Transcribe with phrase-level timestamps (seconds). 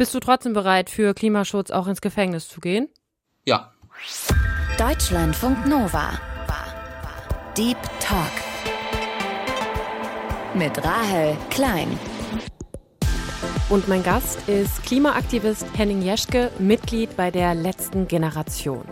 [0.00, 2.88] Bist du trotzdem bereit, für Klimaschutz auch ins Gefängnis zu gehen?
[3.44, 3.70] Ja.
[4.78, 6.18] Deutschlandfunk Nova.
[7.54, 8.32] Deep Talk.
[10.54, 11.98] Mit Rahel Klein.
[13.68, 18.86] Und mein Gast ist Klimaaktivist Henning Jeschke, Mitglied bei der letzten Generation.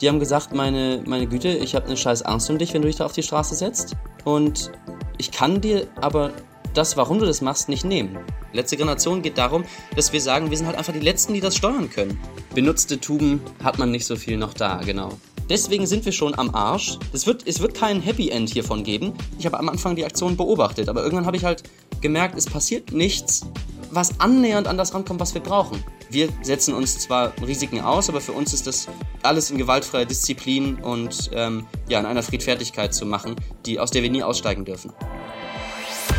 [0.00, 2.86] Die haben gesagt, meine, meine Güte, ich habe eine scheiß Angst um dich, wenn du
[2.86, 3.96] dich da auf die Straße setzt.
[4.22, 4.70] Und
[5.18, 6.30] ich kann dir aber
[6.74, 8.18] das, warum du das machst, nicht nehmen.
[8.52, 9.64] Letzte Generation geht darum,
[9.96, 12.18] dass wir sagen, wir sind halt einfach die Letzten, die das steuern können.
[12.54, 15.10] Benutzte Tuben hat man nicht so viel noch da, genau.
[15.48, 16.98] Deswegen sind wir schon am Arsch.
[17.12, 19.12] Es wird, es wird kein Happy End hiervon geben.
[19.38, 21.64] Ich habe am Anfang die Aktion beobachtet, aber irgendwann habe ich halt
[22.00, 23.46] gemerkt, es passiert nichts,
[23.90, 25.84] was annähernd an das rankommt, was wir brauchen.
[26.10, 28.88] Wir setzen uns zwar Risiken aus, aber für uns ist das
[29.22, 34.02] alles in gewaltfreier Disziplin und ähm, ja, in einer Friedfertigkeit zu machen, die, aus der
[34.02, 34.92] wir nie aussteigen dürfen.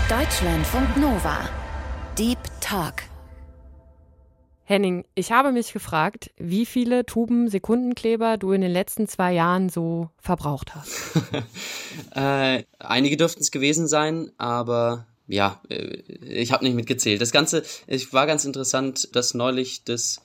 [0.10, 1.50] Deutschlandfunk Nova.
[2.16, 3.02] Deep Talk.
[4.64, 9.68] Henning, ich habe mich gefragt, wie viele Tuben Sekundenkleber du in den letzten zwei Jahren
[9.70, 11.24] so verbraucht hast.
[12.16, 17.20] äh, einige dürften es gewesen sein, aber ja, äh, ich habe nicht mitgezählt.
[17.20, 20.22] Das Ganze, es war ganz interessant, dass neulich das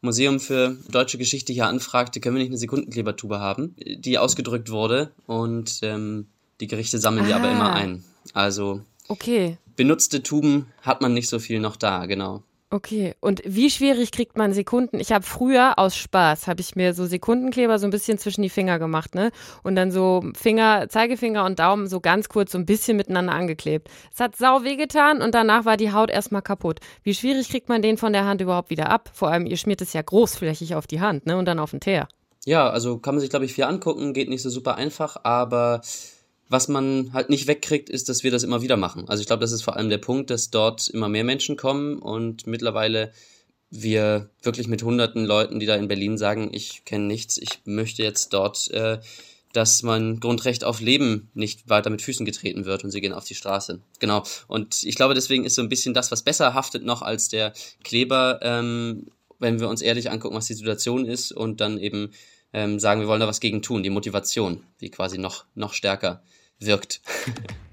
[0.00, 5.10] Museum für deutsche Geschichte hier anfragte, können wir nicht eine Sekundenklebertube haben, die ausgedrückt wurde
[5.26, 6.28] und ähm,
[6.60, 7.26] die Gerichte sammeln ah.
[7.26, 7.74] die aber immer ah.
[7.74, 8.04] ein.
[8.32, 9.58] Also okay.
[9.76, 12.42] benutzte Tuben hat man nicht so viel noch da, genau.
[12.74, 14.98] Okay, und wie schwierig kriegt man Sekunden?
[14.98, 18.48] Ich habe früher aus Spaß, habe ich mir so Sekundenkleber so ein bisschen zwischen die
[18.48, 19.30] Finger gemacht, ne?
[19.62, 23.88] Und dann so Finger, Zeigefinger und Daumen so ganz kurz so ein bisschen miteinander angeklebt.
[24.12, 26.80] Es hat sau wehgetan und danach war die Haut erstmal kaputt.
[27.04, 29.08] Wie schwierig kriegt man den von der Hand überhaupt wieder ab?
[29.12, 31.36] Vor allem, ihr schmiert es ja großflächig auf die Hand, ne?
[31.36, 32.08] Und dann auf den Teer.
[32.44, 35.80] Ja, also kann man sich, glaube ich, viel angucken, geht nicht so super einfach, aber
[36.54, 39.08] was man halt nicht wegkriegt, ist, dass wir das immer wieder machen.
[39.08, 41.98] Also ich glaube, das ist vor allem der Punkt, dass dort immer mehr Menschen kommen
[41.98, 43.10] und mittlerweile
[43.70, 48.04] wir wirklich mit hunderten Leuten, die da in Berlin sagen, ich kenne nichts, ich möchte
[48.04, 49.00] jetzt dort, äh,
[49.52, 53.24] dass mein Grundrecht auf Leben nicht weiter mit Füßen getreten wird und sie gehen auf
[53.24, 53.80] die Straße.
[53.98, 54.22] Genau.
[54.46, 57.52] Und ich glaube, deswegen ist so ein bisschen das, was besser haftet noch als der
[57.82, 59.06] Kleber, ähm,
[59.40, 62.12] wenn wir uns ehrlich angucken, was die Situation ist und dann eben
[62.52, 66.22] ähm, sagen, wir wollen da was gegen tun, die Motivation, die quasi noch, noch stärker
[66.60, 67.00] wirkt.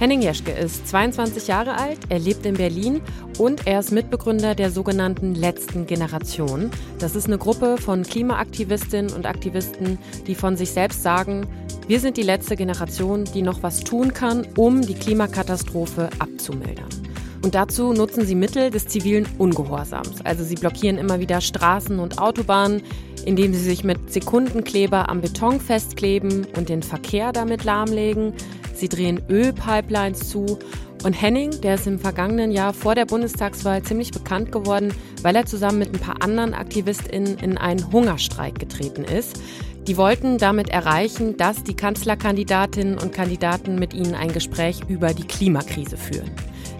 [0.00, 3.02] Henning Jeschke ist 22 Jahre alt, er lebt in Berlin
[3.36, 6.70] und er ist Mitbegründer der sogenannten letzten Generation.
[6.98, 11.46] Das ist eine Gruppe von Klimaaktivistinnen und Aktivisten, die von sich selbst sagen,
[11.86, 16.99] wir sind die letzte Generation, die noch was tun kann, um die Klimakatastrophe abzumildern.
[17.42, 20.24] Und dazu nutzen sie Mittel des zivilen Ungehorsams.
[20.24, 22.82] Also sie blockieren immer wieder Straßen und Autobahnen,
[23.24, 28.34] indem sie sich mit Sekundenkleber am Beton festkleben und den Verkehr damit lahmlegen.
[28.74, 30.58] Sie drehen Ölpipelines zu.
[31.02, 34.92] Und Henning, der ist im vergangenen Jahr vor der Bundestagswahl ziemlich bekannt geworden,
[35.22, 39.40] weil er zusammen mit ein paar anderen AktivistInnen in einen Hungerstreik getreten ist.
[39.86, 45.26] Die wollten damit erreichen, dass die Kanzlerkandidatinnen und Kandidaten mit ihnen ein Gespräch über die
[45.26, 46.30] Klimakrise führen.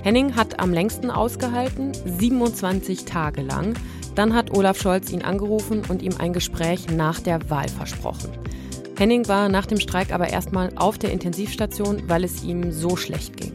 [0.02, 3.74] Henning hat am längsten ausgehalten, 27 Tage lang.
[4.14, 8.30] Dann hat Olaf Scholz ihn angerufen und ihm ein Gespräch nach der Wahl versprochen.
[8.96, 13.36] Henning war nach dem Streik aber erstmal auf der Intensivstation, weil es ihm so schlecht
[13.36, 13.52] ging.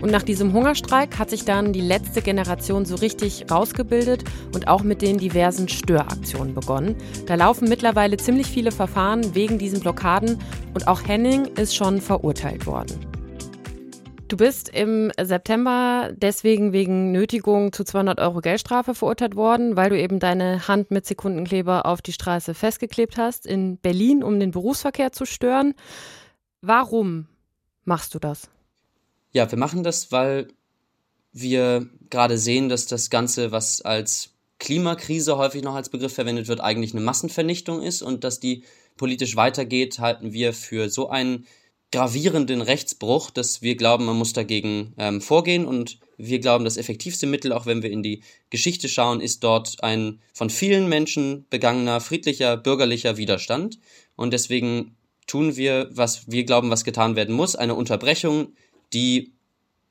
[0.00, 4.24] Und nach diesem Hungerstreik hat sich dann die letzte Generation so richtig rausgebildet
[4.54, 6.94] und auch mit den diversen Störaktionen begonnen.
[7.26, 10.38] Da laufen mittlerweile ziemlich viele Verfahren wegen diesen Blockaden
[10.72, 13.19] und auch Henning ist schon verurteilt worden.
[14.30, 20.00] Du bist im September deswegen wegen Nötigung zu 200 Euro Geldstrafe verurteilt worden, weil du
[20.00, 25.10] eben deine Hand mit Sekundenkleber auf die Straße festgeklebt hast in Berlin, um den Berufsverkehr
[25.10, 25.74] zu stören.
[26.60, 27.26] Warum
[27.84, 28.48] machst du das?
[29.32, 30.46] Ja, wir machen das, weil
[31.32, 34.30] wir gerade sehen, dass das Ganze, was als
[34.60, 38.62] Klimakrise häufig noch als Begriff verwendet wird, eigentlich eine Massenvernichtung ist und dass die
[38.96, 41.48] politisch weitergeht, halten wir für so einen
[41.92, 47.26] gravierenden Rechtsbruch, dass wir glauben, man muss dagegen ähm, vorgehen und wir glauben, das effektivste
[47.26, 52.00] Mittel, auch wenn wir in die Geschichte schauen, ist dort ein von vielen Menschen begangener
[52.00, 53.78] friedlicher bürgerlicher Widerstand.
[54.16, 54.96] Und deswegen
[55.26, 58.54] tun wir, was wir glauben, was getan werden muss, eine Unterbrechung,
[58.92, 59.32] die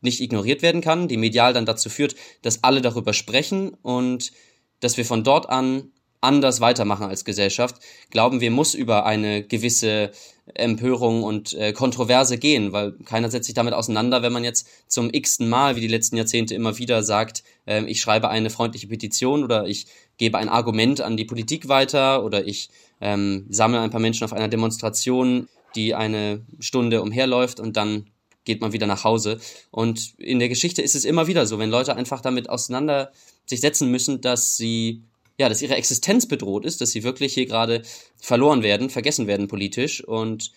[0.02, 4.32] nicht ignoriert werden kann, die medial dann dazu führt, dass alle darüber sprechen und
[4.80, 7.78] dass wir von dort an anders weitermachen als Gesellschaft,
[8.10, 10.12] glauben wir, muss über eine gewisse
[10.54, 15.10] Empörung und äh, Kontroverse gehen, weil keiner setzt sich damit auseinander, wenn man jetzt zum
[15.12, 19.44] x-ten Mal, wie die letzten Jahrzehnte immer wieder sagt, äh, ich schreibe eine freundliche Petition
[19.44, 19.88] oder ich
[20.18, 22.70] gebe ein Argument an die Politik weiter oder ich
[23.00, 28.08] ähm, sammle ein paar Menschen auf einer Demonstration, die eine Stunde umherläuft und dann
[28.44, 29.40] geht man wieder nach Hause.
[29.70, 33.12] Und in der Geschichte ist es immer wieder so, wenn Leute einfach damit auseinander
[33.46, 35.04] sich setzen müssen, dass sie
[35.40, 37.82] ja, dass ihre Existenz bedroht ist, dass sie wirklich hier gerade
[38.22, 40.52] verloren werden, vergessen werden politisch und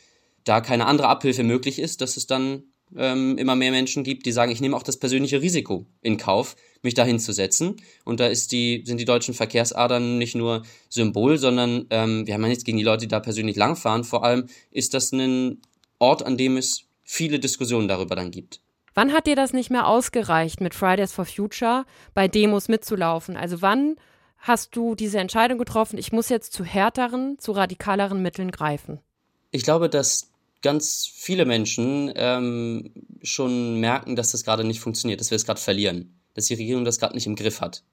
[0.44, 2.64] da keine andere Abhilfe möglich ist, dass es dann
[2.96, 6.56] ähm, immer mehr Menschen gibt, die sagen, ich nehme auch das persönliche Risiko in Kauf,
[6.82, 7.76] mich da hinzusetzen.
[8.05, 12.43] Und da ist die, sind die deutschen Verkehrsadern nicht nur Symbol, sondern ähm, wir haben
[12.43, 14.02] ja nichts gegen die Leute, die da persönlich langfahren.
[14.02, 15.62] Vor allem ist das ein
[16.00, 18.61] Ort, an dem es viele Diskussionen darüber dann gibt.
[18.94, 23.37] Wann hat dir das nicht mehr ausgereicht, mit Fridays for Future bei Demos mitzulaufen?
[23.37, 23.96] Also wann
[24.43, 29.00] hast du diese Entscheidung getroffen, ich muss jetzt zu härteren, zu radikaleren Mitteln greifen?
[29.50, 30.31] Ich glaube, dass
[30.62, 32.93] ganz viele Menschen ähm,
[33.23, 36.85] schon merken, dass das gerade nicht funktioniert, dass wir es gerade verlieren, dass die Regierung
[36.85, 37.85] das gerade nicht im Griff hat.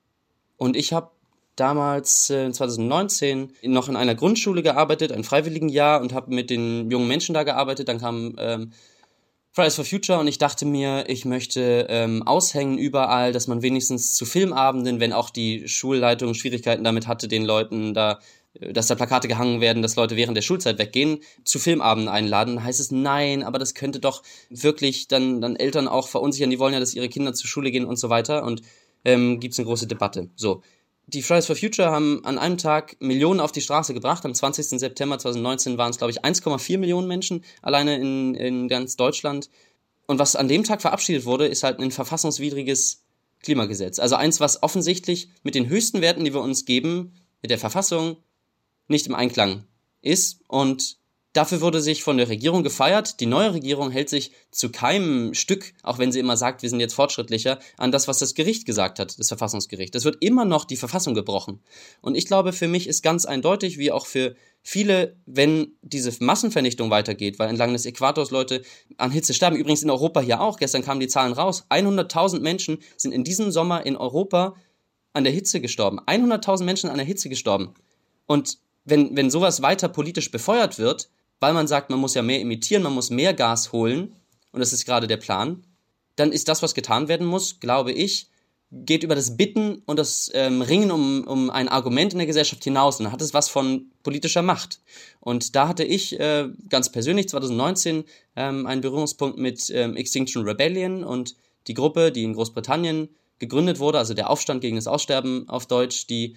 [0.58, 1.12] Und ich habe
[1.56, 7.08] damals äh, 2019 noch in einer Grundschule gearbeitet, ein Freiwilligenjahr und habe mit den jungen
[7.08, 7.88] Menschen da gearbeitet.
[7.88, 8.72] Dann kam ähm,
[9.52, 14.14] Fridays for Future und ich dachte mir, ich möchte ähm, aushängen überall, dass man wenigstens
[14.14, 18.20] zu Filmabenden, wenn auch die Schulleitung Schwierigkeiten damit hatte, den Leuten da
[18.60, 22.64] dass da Plakate gehangen werden, dass Leute während der Schulzeit weggehen, zu Filmabenden einladen, dann
[22.64, 26.74] heißt es nein, aber das könnte doch wirklich dann, dann Eltern auch verunsichern, die wollen
[26.74, 28.62] ja, dass ihre Kinder zur Schule gehen und so weiter und
[29.06, 30.30] ähm, gibt es eine große Debatte.
[30.36, 30.62] So.
[31.12, 34.24] Die Fridays for Future haben an einem Tag Millionen auf die Straße gebracht.
[34.26, 34.80] Am 20.
[34.80, 39.50] September 2019 waren es, glaube ich, 1,4 Millionen Menschen alleine in, in ganz Deutschland.
[40.06, 43.06] Und was an dem Tag verabschiedet wurde, ist halt ein verfassungswidriges
[43.42, 43.98] Klimagesetz.
[43.98, 48.18] Also eins, was offensichtlich mit den höchsten Werten, die wir uns geben, mit der Verfassung,
[48.88, 49.64] nicht im Einklang
[50.02, 50.99] ist und
[51.34, 53.20] Dafür wurde sich von der Regierung gefeiert.
[53.20, 56.80] Die neue Regierung hält sich zu keinem Stück, auch wenn sie immer sagt, wir sind
[56.80, 59.94] jetzt fortschrittlicher, an das, was das Gericht gesagt hat, das Verfassungsgericht.
[59.94, 61.62] Es wird immer noch die Verfassung gebrochen.
[62.02, 66.90] Und ich glaube, für mich ist ganz eindeutig, wie auch für viele, wenn diese Massenvernichtung
[66.90, 68.64] weitergeht, weil entlang des Äquators Leute
[68.98, 72.80] an Hitze sterben, übrigens in Europa hier auch, gestern kamen die Zahlen raus, 100.000 Menschen
[72.98, 74.56] sind in diesem Sommer in Europa
[75.14, 76.00] an der Hitze gestorben.
[76.00, 77.76] 100.000 Menschen an der Hitze gestorben.
[78.26, 82.40] Und wenn, wenn sowas weiter politisch befeuert wird, weil man sagt, man muss ja mehr
[82.40, 84.14] imitieren, man muss mehr Gas holen,
[84.52, 85.64] und das ist gerade der Plan,
[86.16, 88.30] dann ist das, was getan werden muss, glaube ich,
[88.72, 92.64] geht über das Bitten und das ähm, Ringen um, um ein Argument in der Gesellschaft
[92.64, 94.80] hinaus und dann hat es was von politischer Macht.
[95.20, 98.04] Und da hatte ich äh, ganz persönlich 2019
[98.36, 101.36] ähm, einen Berührungspunkt mit ähm, Extinction Rebellion und
[101.68, 103.10] die Gruppe, die in Großbritannien
[103.40, 106.36] gegründet wurde, also der Aufstand gegen das Aussterben auf Deutsch, die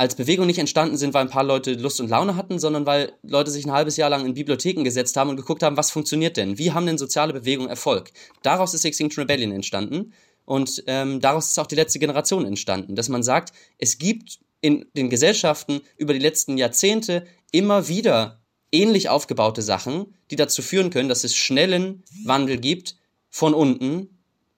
[0.00, 3.12] als Bewegung nicht entstanden sind, weil ein paar Leute Lust und Laune hatten, sondern weil
[3.22, 6.38] Leute sich ein halbes Jahr lang in Bibliotheken gesetzt haben und geguckt haben, was funktioniert
[6.38, 6.56] denn?
[6.56, 8.10] Wie haben denn soziale Bewegungen Erfolg?
[8.40, 10.14] Daraus ist Extinction Rebellion entstanden
[10.46, 14.86] und ähm, daraus ist auch die letzte Generation entstanden, dass man sagt, es gibt in
[14.96, 18.40] den Gesellschaften über die letzten Jahrzehnte immer wieder
[18.72, 22.96] ähnlich aufgebaute Sachen, die dazu führen können, dass es schnellen Wandel gibt
[23.28, 24.08] von unten,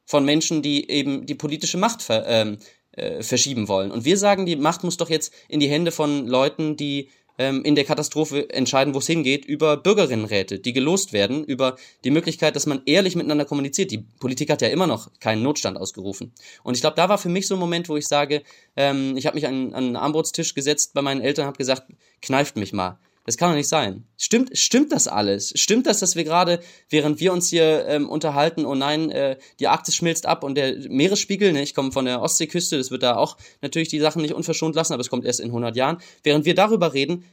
[0.06, 2.58] von Menschen, die eben die politische Macht ver, ähm,
[2.92, 3.90] äh, verschieben wollen.
[3.90, 7.08] Und wir sagen, die Macht muss doch jetzt in die Hände von Leuten, die
[7.38, 12.10] ähm, in der Katastrophe entscheiden, wo es hingeht, über Bürgerinnenräte, die gelost werden, über die
[12.10, 13.90] Möglichkeit, dass man ehrlich miteinander kommuniziert.
[13.90, 16.32] Die Politik hat ja immer noch keinen Notstand ausgerufen.
[16.62, 18.42] Und ich glaube, da war für mich so ein Moment, wo ich sage,
[18.76, 21.90] ähm, ich habe mich an, an einen Armbrotstisch gesetzt bei meinen Eltern, habe gesagt,
[22.20, 22.98] kneift mich mal.
[23.24, 24.04] Das kann doch nicht sein.
[24.16, 25.52] Stimmt, stimmt das alles?
[25.54, 26.60] Stimmt das, dass wir gerade,
[26.90, 30.76] während wir uns hier ähm, unterhalten, oh nein, äh, die Arktis schmilzt ab und der
[30.88, 34.34] Meeresspiegel, ne, ich komme von der Ostseeküste, das wird da auch natürlich die Sachen nicht
[34.34, 35.98] unverschont lassen, aber es kommt erst in 100 Jahren.
[36.24, 37.24] Während wir darüber reden,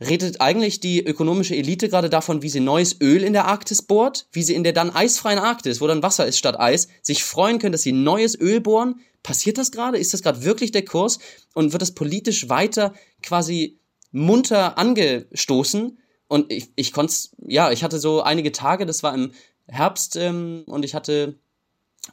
[0.00, 4.26] redet eigentlich die ökonomische Elite gerade davon, wie sie neues Öl in der Arktis bohrt,
[4.32, 7.58] wie sie in der dann eisfreien Arktis, wo dann Wasser ist statt Eis, sich freuen
[7.58, 9.00] können, dass sie neues Öl bohren.
[9.22, 9.98] Passiert das gerade?
[9.98, 11.18] Ist das gerade wirklich der Kurs?
[11.54, 13.78] Und wird das politisch weiter quasi
[14.14, 15.98] munter angestoßen.
[16.28, 17.14] Und ich, ich konnte
[17.46, 19.32] ja, ich hatte so einige Tage, das war im
[19.66, 21.38] Herbst, ähm, und ich hatte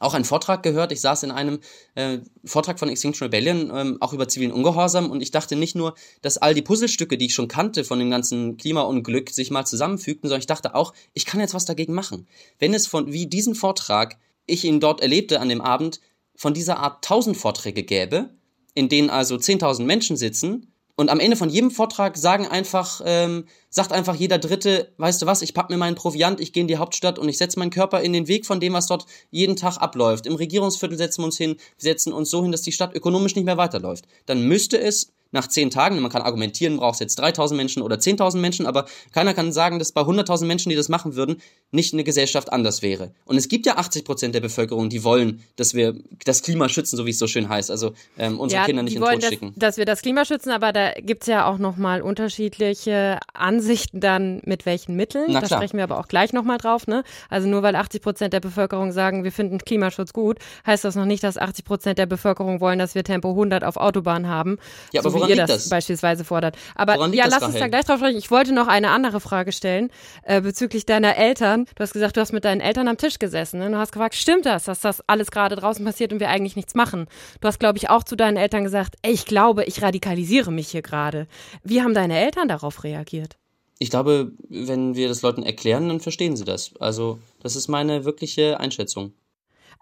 [0.00, 0.90] auch einen Vortrag gehört.
[0.90, 1.60] Ich saß in einem
[1.94, 5.94] äh, Vortrag von Extinction Rebellion, ähm, auch über zivilen Ungehorsam, und ich dachte nicht nur,
[6.22, 10.28] dass all die Puzzlestücke, die ich schon kannte von dem ganzen Klimaunglück, sich mal zusammenfügten,
[10.28, 12.26] sondern ich dachte auch, ich kann jetzt was dagegen machen.
[12.58, 16.00] Wenn es von, wie diesen Vortrag, ich ihn dort erlebte an dem Abend,
[16.34, 18.30] von dieser Art tausend Vorträge gäbe,
[18.74, 20.71] in denen also 10.000 Menschen sitzen
[21.02, 25.26] und am Ende von jedem Vortrag sagen einfach, ähm, sagt einfach jeder Dritte, weißt du
[25.26, 27.72] was, ich pack mir meinen Proviant, ich gehe in die Hauptstadt und ich setze meinen
[27.72, 30.26] Körper in den Weg von dem, was dort jeden Tag abläuft.
[30.28, 33.44] Im Regierungsviertel setzen wir uns hin, setzen uns so hin, dass die Stadt ökonomisch nicht
[33.44, 34.04] mehr weiterläuft.
[34.26, 37.96] Dann müsste es nach zehn Tagen, man kann argumentieren, braucht es jetzt 3000 Menschen oder
[37.96, 41.38] 10.000 Menschen, aber keiner kann sagen, dass bei 100.000 Menschen, die das machen würden,
[41.70, 43.12] nicht eine Gesellschaft anders wäre.
[43.24, 46.96] Und es gibt ja 80 Prozent der Bevölkerung, die wollen, dass wir das Klima schützen,
[46.96, 47.70] so wie es so schön heißt.
[47.70, 49.52] Also ähm, unsere ja, Kinder nicht in den Tod dass, schicken.
[49.56, 54.42] Dass wir das Klima schützen, aber da gibt es ja auch nochmal unterschiedliche Ansichten dann,
[54.44, 55.26] mit welchen Mitteln.
[55.28, 55.60] Na, da klar.
[55.60, 56.86] sprechen wir aber auch gleich nochmal drauf.
[56.86, 57.04] Ne?
[57.30, 61.06] Also nur weil 80 Prozent der Bevölkerung sagen, wir finden Klimaschutz gut, heißt das noch
[61.06, 64.58] nicht, dass 80 Prozent der Bevölkerung wollen, dass wir Tempo 100 auf Autobahnen haben.
[64.92, 66.56] Ja, aber so woran ihr das, das, beispielsweise fordert.
[66.74, 68.18] Aber ja, lass uns da gleich drauf sprechen.
[68.18, 69.90] Ich wollte noch eine andere Frage stellen
[70.22, 71.66] äh, bezüglich deiner Eltern.
[71.74, 73.60] Du hast gesagt, du hast mit deinen Eltern am Tisch gesessen.
[73.60, 73.70] Ne?
[73.70, 76.74] Du hast gefragt, stimmt das, dass das alles gerade draußen passiert und wir eigentlich nichts
[76.74, 77.06] machen?
[77.40, 80.68] Du hast, glaube ich, auch zu deinen Eltern gesagt, ey, ich glaube, ich radikalisiere mich
[80.68, 81.26] hier gerade.
[81.64, 83.36] Wie haben deine Eltern darauf reagiert?
[83.78, 86.72] Ich glaube, wenn wir das Leuten erklären, dann verstehen sie das.
[86.78, 89.12] Also, das ist meine wirkliche Einschätzung.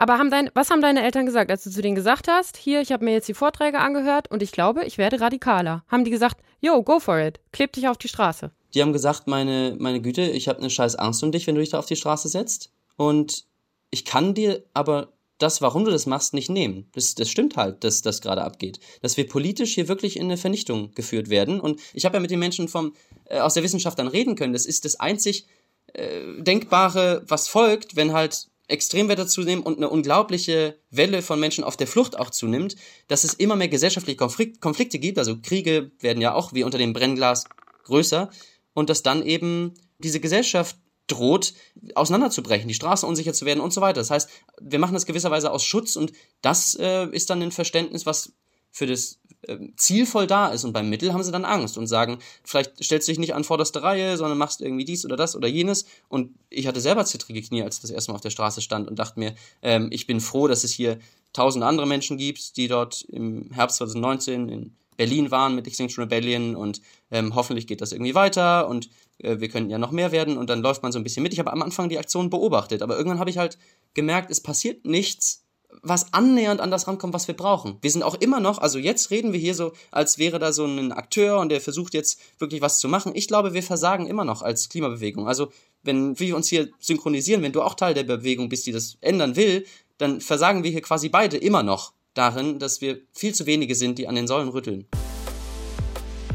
[0.01, 2.81] Aber haben dein, was haben deine Eltern gesagt, als du zu denen gesagt hast, hier,
[2.81, 5.85] ich habe mir jetzt die Vorträge angehört und ich glaube, ich werde radikaler?
[5.89, 8.51] Haben die gesagt, yo, go for it, kleb dich auf die Straße?
[8.73, 11.61] Die haben gesagt, meine, meine Güte, ich habe eine scheiß Angst um dich, wenn du
[11.61, 12.73] dich da auf die Straße setzt.
[12.97, 13.45] Und
[13.91, 16.89] ich kann dir aber das, warum du das machst, nicht nehmen.
[16.93, 18.81] Das, das stimmt halt, dass das gerade abgeht.
[19.03, 21.61] Dass wir politisch hier wirklich in eine Vernichtung geführt werden.
[21.61, 22.95] Und ich habe ja mit den Menschen vom,
[23.27, 24.55] äh, aus der Wissenschaft dann reden können.
[24.55, 25.47] Das ist das einzig
[25.93, 31.77] äh, Denkbare, was folgt, wenn halt Extremwetter zunehmen und eine unglaubliche Welle von Menschen auf
[31.77, 32.77] der Flucht auch zunimmt,
[33.09, 35.19] dass es immer mehr gesellschaftliche Konflikt, Konflikte gibt.
[35.19, 37.45] Also Kriege werden ja auch wie unter dem Brennglas
[37.85, 38.31] größer
[38.75, 41.55] und dass dann eben diese Gesellschaft droht,
[41.95, 44.01] auseinanderzubrechen, die Straßen unsicher zu werden und so weiter.
[44.01, 48.07] Das heißt, wir machen das gewisserweise aus Schutz und das äh, ist dann ein Verständnis,
[48.07, 48.33] was
[48.71, 51.87] für das äh, Ziel voll da ist und beim Mittel haben sie dann Angst und
[51.87, 55.37] sagen, vielleicht stellst du dich nicht an vorderste Reihe, sondern machst irgendwie dies oder das
[55.37, 55.87] oder jenes.
[56.09, 58.89] Und ich hatte selber zittrige Knie, als ich das erste Mal auf der Straße stand
[58.89, 60.99] und dachte mir, ähm, ich bin froh, dass es hier
[61.33, 66.55] tausend andere Menschen gibt, die dort im Herbst 2019 in Berlin waren mit Extinction Rebellion
[66.55, 70.37] und ähm, hoffentlich geht das irgendwie weiter und äh, wir könnten ja noch mehr werden
[70.37, 71.33] und dann läuft man so ein bisschen mit.
[71.33, 73.57] Ich habe am Anfang die Aktion beobachtet, aber irgendwann habe ich halt
[73.95, 75.47] gemerkt, es passiert nichts,
[75.83, 77.79] was annähernd an das rankommt, was wir brauchen.
[77.81, 80.65] Wir sind auch immer noch, also jetzt reden wir hier so, als wäre da so
[80.65, 83.13] ein Akteur und der versucht jetzt wirklich was zu machen.
[83.15, 85.27] Ich glaube, wir versagen immer noch als Klimabewegung.
[85.27, 88.99] Also wenn wir uns hier synchronisieren, wenn du auch Teil der Bewegung bist, die das
[89.01, 89.65] ändern will,
[89.99, 93.99] dann versagen wir hier quasi beide immer noch darin, dass wir viel zu wenige sind,
[93.99, 94.87] die an den Säulen rütteln.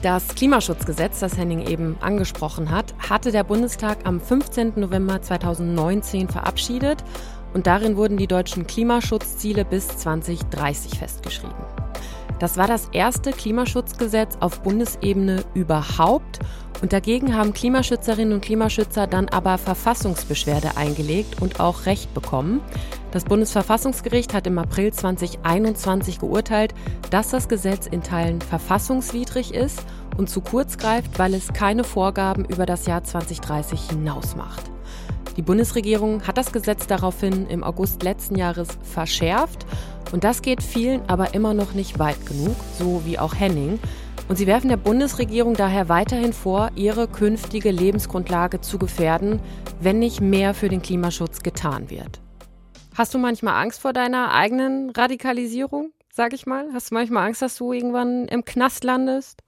[0.02, 4.74] Das Klimaschutzgesetz, das Henning eben angesprochen hat, hatte der Bundestag am 15.
[4.76, 7.04] November 2019 verabschiedet
[7.56, 11.56] und darin wurden die deutschen Klimaschutzziele bis 2030 festgeschrieben.
[12.38, 16.40] Das war das erste Klimaschutzgesetz auf Bundesebene überhaupt
[16.82, 22.60] und dagegen haben Klimaschützerinnen und Klimaschützer dann aber Verfassungsbeschwerde eingelegt und auch Recht bekommen.
[23.12, 26.74] Das Bundesverfassungsgericht hat im April 2021 geurteilt,
[27.10, 29.82] dass das Gesetz in Teilen verfassungswidrig ist
[30.18, 34.75] und zu kurz greift, weil es keine Vorgaben über das Jahr 2030 hinaus macht.
[35.38, 39.66] Die Bundesregierung hat das Gesetz daraufhin im August letzten Jahres verschärft
[40.12, 43.80] und das geht vielen aber immer noch nicht weit genug, so wie auch Henning.
[44.28, 49.40] Und sie werfen der Bundesregierung daher weiterhin vor, ihre künftige Lebensgrundlage zu gefährden,
[49.80, 52.22] wenn nicht mehr für den Klimaschutz getan wird.
[52.96, 56.70] Hast du manchmal Angst vor deiner eigenen Radikalisierung, sag ich mal?
[56.74, 59.44] Hast du manchmal Angst, dass du irgendwann im Knast landest?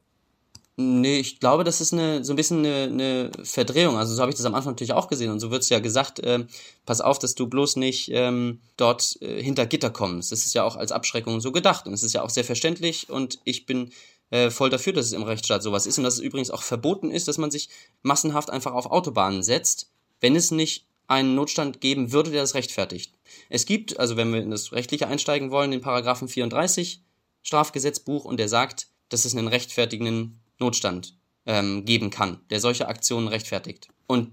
[0.80, 3.98] Nee, ich glaube, das ist eine, so ein bisschen eine, eine Verdrehung.
[3.98, 5.32] Also so habe ich das am Anfang natürlich auch gesehen.
[5.32, 6.46] Und so wird es ja gesagt, äh,
[6.86, 10.32] pass auf, dass du bloß nicht ähm, dort äh, hinter Gitter kommst.
[10.32, 11.88] Das ist ja auch als Abschreckung so gedacht.
[11.88, 13.10] Und es ist ja auch sehr verständlich.
[13.10, 13.92] Und ich bin
[14.30, 15.98] äh, voll dafür, dass es im Rechtsstaat sowas ist.
[15.98, 17.70] Und dass es übrigens auch verboten ist, dass man sich
[18.04, 19.90] massenhaft einfach auf Autobahnen setzt,
[20.22, 23.14] wenn es nicht einen Notstand geben würde, der das rechtfertigt.
[23.50, 27.02] Es gibt, also wenn wir in das Rechtliche einsteigen wollen, den Paragraphen 34
[27.42, 33.28] Strafgesetzbuch und der sagt, dass es einen rechtfertigenden Notstand ähm, geben kann, der solche Aktionen
[33.28, 33.90] rechtfertigt.
[34.08, 34.32] Und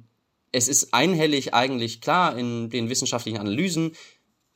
[0.52, 3.92] es ist einhellig eigentlich klar in den wissenschaftlichen Analysen,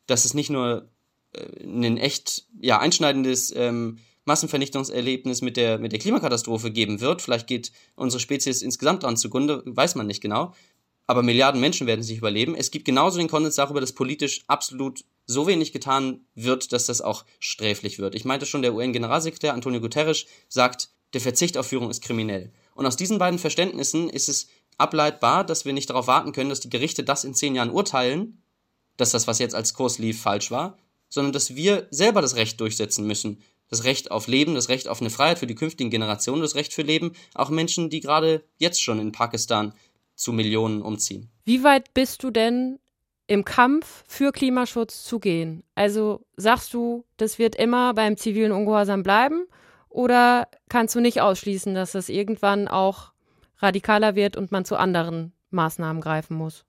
[0.06, 0.88] dass es nicht nur
[1.32, 7.22] äh, ein echt ja, einschneidendes ähm, Massenvernichtungserlebnis mit der, mit der Klimakatastrophe geben wird.
[7.22, 10.54] Vielleicht geht unsere Spezies insgesamt dran zugrunde, weiß man nicht genau.
[11.06, 12.54] Aber Milliarden Menschen werden sich überleben.
[12.54, 17.00] Es gibt genauso den Konsens darüber, dass politisch absolut so wenig getan wird, dass das
[17.00, 18.14] auch sträflich wird.
[18.14, 22.52] Ich meinte schon, der UN-Generalsekretär Antonio Guterres sagt, der Verzicht auf Führung ist kriminell.
[22.74, 26.60] Und aus diesen beiden Verständnissen ist es ableitbar, dass wir nicht darauf warten können, dass
[26.60, 28.42] die Gerichte das in zehn Jahren urteilen,
[28.96, 32.60] dass das, was jetzt als Kurs lief, falsch war, sondern dass wir selber das Recht
[32.60, 33.42] durchsetzen müssen.
[33.70, 36.72] Das Recht auf Leben, das Recht auf eine Freiheit für die künftigen Generationen, das Recht
[36.72, 39.74] für Leben, auch Menschen, die gerade jetzt schon in Pakistan
[40.14, 41.30] zu Millionen umziehen.
[41.44, 42.78] Wie weit bist du denn
[43.26, 45.62] im Kampf für Klimaschutz zu gehen?
[45.74, 49.46] Also sagst du, das wird immer beim zivilen Ungehorsam bleiben?
[49.98, 53.10] Oder kannst du nicht ausschließen, dass das irgendwann auch
[53.58, 56.64] radikaler wird und man zu anderen Maßnahmen greifen muss?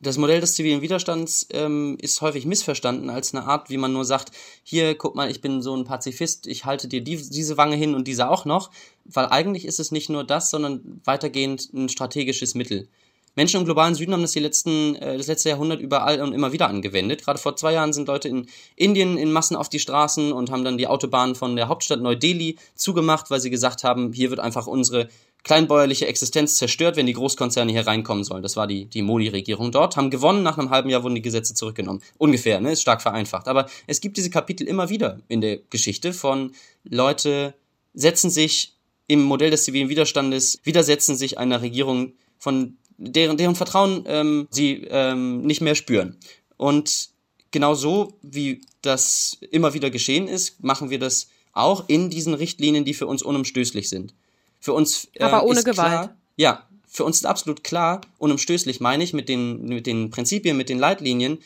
[0.00, 4.04] das Modell des zivilen Widerstands ähm, ist häufig missverstanden als eine Art, wie man nur
[4.04, 4.32] sagt,
[4.64, 7.94] hier, guck mal, ich bin so ein Pazifist, ich halte dir die, diese Wange hin
[7.94, 8.72] und diese auch noch,
[9.04, 12.88] weil eigentlich ist es nicht nur das, sondern weitergehend ein strategisches Mittel.
[13.34, 16.52] Menschen im globalen Süden haben das die letzten, äh, das letzte Jahrhundert überall und immer
[16.52, 17.24] wieder angewendet.
[17.24, 18.46] Gerade vor zwei Jahren sind Leute in
[18.76, 22.58] Indien in Massen auf die Straßen und haben dann die Autobahnen von der Hauptstadt Neu-Delhi
[22.74, 25.08] zugemacht, weil sie gesagt haben, hier wird einfach unsere
[25.44, 28.42] kleinbäuerliche Existenz zerstört, wenn die Großkonzerne hier reinkommen sollen.
[28.42, 31.54] Das war die, die Modi-Regierung dort, haben gewonnen, nach einem halben Jahr wurden die Gesetze
[31.54, 32.00] zurückgenommen.
[32.18, 32.72] Ungefähr, ne?
[32.72, 33.48] Ist stark vereinfacht.
[33.48, 36.52] Aber es gibt diese Kapitel immer wieder in der Geschichte von
[36.84, 37.54] Leute
[37.92, 38.76] setzen sich
[39.08, 42.12] im Modell des zivilen Widerstandes, widersetzen sich einer Regierung,
[42.42, 46.16] von deren, deren Vertrauen ähm, sie ähm, nicht mehr spüren.
[46.56, 47.10] Und
[47.50, 52.84] genau so, wie das immer wieder geschehen ist, machen wir das auch in diesen Richtlinien,
[52.84, 54.14] die für uns unumstößlich sind.
[54.60, 55.74] Für uns äh, Aber ohne Gewalt.
[55.74, 60.56] Klar, ja, für uns ist absolut klar, unumstößlich meine ich mit den, mit den Prinzipien,
[60.56, 61.38] mit den Leitlinien,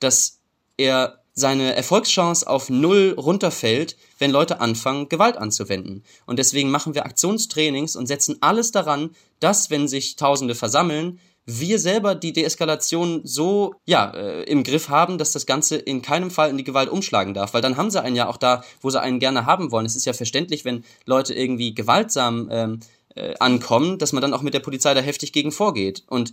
[0.00, 0.40] dass
[0.76, 6.02] er seine Erfolgschance auf null runterfällt, wenn Leute anfangen, Gewalt anzuwenden.
[6.24, 11.78] Und deswegen machen wir Aktionstrainings und setzen alles daran, dass, wenn sich Tausende versammeln, wir
[11.78, 16.50] selber die Deeskalation so ja äh, im Griff haben, dass das Ganze in keinem Fall
[16.50, 19.00] in die Gewalt umschlagen darf, weil dann haben sie einen ja auch da, wo sie
[19.00, 19.86] einen gerne haben wollen.
[19.86, 22.80] Es ist ja verständlich, wenn Leute irgendwie gewaltsam ähm,
[23.14, 26.02] äh, ankommen, dass man dann auch mit der Polizei da heftig gegen vorgeht.
[26.08, 26.32] Und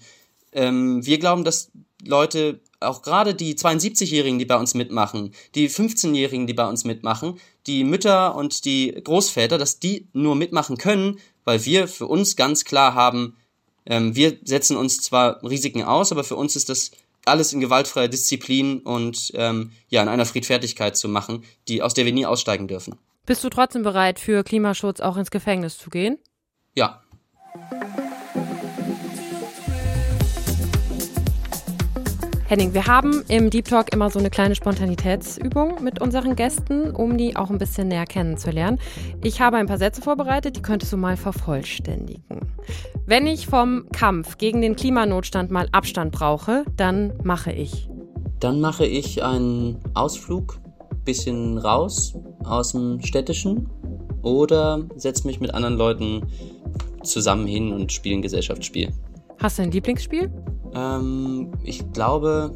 [0.53, 1.71] ähm, wir glauben, dass
[2.05, 7.39] Leute, auch gerade die 72-Jährigen, die bei uns mitmachen, die 15-Jährigen, die bei uns mitmachen,
[7.65, 12.65] die Mütter und die Großväter, dass die nur mitmachen können, weil wir für uns ganz
[12.65, 13.37] klar haben,
[13.85, 16.91] ähm, wir setzen uns zwar Risiken aus, aber für uns ist das
[17.25, 22.05] alles in gewaltfreier Disziplin und ähm, ja in einer Friedfertigkeit zu machen, die aus der
[22.05, 22.95] wir nie aussteigen dürfen.
[23.25, 26.17] Bist du trotzdem bereit, für Klimaschutz auch ins Gefängnis zu gehen?
[26.75, 27.02] Ja.
[32.53, 37.17] Henning, wir haben im Deep Talk immer so eine kleine Spontanitätsübung mit unseren Gästen, um
[37.17, 38.77] die auch ein bisschen näher kennenzulernen.
[39.23, 42.41] Ich habe ein paar Sätze vorbereitet, die könntest du mal vervollständigen.
[43.07, 47.89] Wenn ich vom Kampf gegen den Klimanotstand mal Abstand brauche, dann mache ich.
[48.39, 50.59] Dann mache ich einen Ausflug,
[51.05, 53.67] bisschen raus aus dem Städtischen
[54.21, 56.27] oder setze mich mit anderen Leuten
[57.01, 58.93] zusammen hin und spiele ein Gesellschaftsspiel.
[59.39, 60.31] Hast du ein Lieblingsspiel?
[60.75, 62.55] Ähm, ich glaube,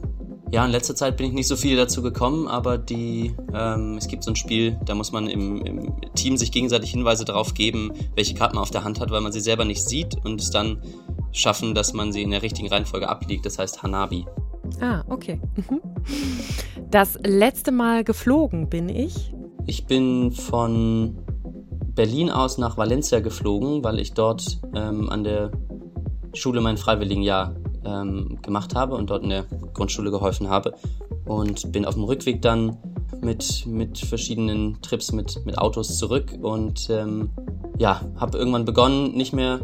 [0.51, 4.07] ja, in letzter Zeit bin ich nicht so viel dazu gekommen, aber die, ähm, es
[4.07, 7.91] gibt so ein Spiel, da muss man im, im, Team sich gegenseitig Hinweise darauf geben,
[8.15, 10.49] welche Karten man auf der Hand hat, weil man sie selber nicht sieht und es
[10.49, 10.81] dann
[11.31, 13.45] schaffen, dass man sie in der richtigen Reihenfolge abliegt.
[13.45, 14.25] Das heißt Hanabi.
[14.81, 15.39] Ah, okay.
[15.55, 15.81] Mhm.
[16.89, 19.33] Das letzte Mal geflogen bin ich?
[19.65, 21.17] Ich bin von
[21.93, 25.51] Berlin aus nach Valencia geflogen, weil ich dort ähm, an der
[26.37, 30.73] Schule mein Freiwilligenjahr ähm, gemacht habe und dort in der Grundschule geholfen habe.
[31.25, 32.77] Und bin auf dem Rückweg dann
[33.21, 37.31] mit, mit verschiedenen Trips mit, mit Autos zurück und ähm,
[37.77, 39.59] ja, habe irgendwann begonnen, nicht mehr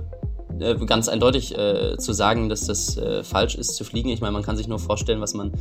[0.60, 4.10] äh, ganz eindeutig äh, zu sagen, dass das äh, falsch ist zu fliegen.
[4.10, 5.52] Ich meine, man kann sich nur vorstellen, was man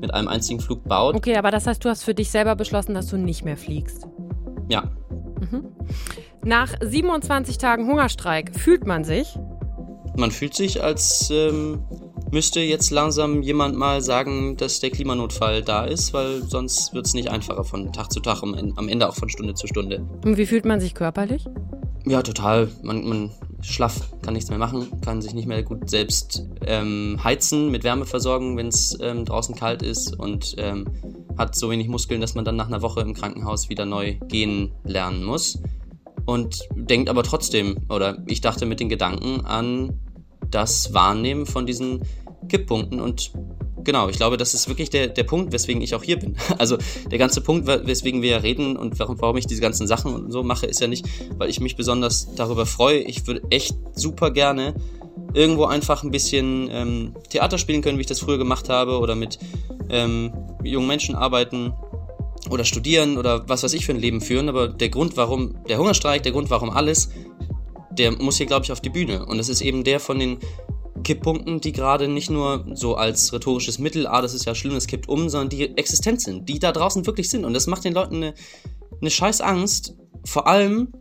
[0.00, 1.14] mit einem einzigen Flug baut.
[1.14, 4.06] Okay, aber das heißt, du hast für dich selber beschlossen, dass du nicht mehr fliegst.
[4.68, 4.90] Ja.
[5.40, 5.66] Mhm.
[6.44, 9.38] Nach 27 Tagen Hungerstreik fühlt man sich?
[10.16, 11.82] Man fühlt sich, als ähm,
[12.30, 17.14] müsste jetzt langsam jemand mal sagen, dass der Klimanotfall da ist, weil sonst wird es
[17.14, 20.06] nicht einfacher von Tag zu Tag, am Ende auch von Stunde zu Stunde.
[20.24, 21.46] Und wie fühlt man sich körperlich?
[22.04, 22.68] Ja, total.
[22.82, 27.70] Man, man schlaff, kann nichts mehr machen, kann sich nicht mehr gut selbst ähm, heizen,
[27.70, 30.86] mit Wärme versorgen, wenn es ähm, draußen kalt ist und ähm,
[31.38, 34.72] hat so wenig Muskeln, dass man dann nach einer Woche im Krankenhaus wieder neu gehen
[34.84, 35.60] lernen muss.
[36.24, 40.00] Und denkt aber trotzdem, oder ich dachte mit den Gedanken an
[40.50, 42.02] das Wahrnehmen von diesen
[42.48, 43.32] Kipppunkten und
[43.84, 46.36] genau, ich glaube, das ist wirklich der, der Punkt, weswegen ich auch hier bin.
[46.58, 46.76] Also
[47.10, 50.42] der ganze Punkt, weswegen wir reden und warum, warum ich diese ganzen Sachen und so
[50.42, 51.06] mache, ist ja nicht,
[51.38, 52.98] weil ich mich besonders darüber freue.
[52.98, 54.74] Ich würde echt super gerne
[55.34, 59.14] irgendwo einfach ein bisschen ähm, Theater spielen können, wie ich das früher gemacht habe, oder
[59.14, 59.38] mit
[59.88, 60.32] ähm,
[60.62, 61.72] jungen Menschen arbeiten
[62.50, 64.48] oder studieren oder was weiß ich für ein Leben führen.
[64.48, 67.10] Aber der Grund, warum der Hungerstreik, der Grund, warum alles,
[67.90, 69.26] der muss hier, glaube ich, auf die Bühne.
[69.26, 70.38] Und das ist eben der von den
[71.02, 74.86] Kipppunkten, die gerade nicht nur so als rhetorisches Mittel, ah, das ist ja schlimm, es
[74.86, 77.44] kippt um, sondern die existent sind, die da draußen wirklich sind.
[77.44, 78.34] Und das macht den Leuten eine,
[79.00, 80.92] eine scheiß Angst, vor allem,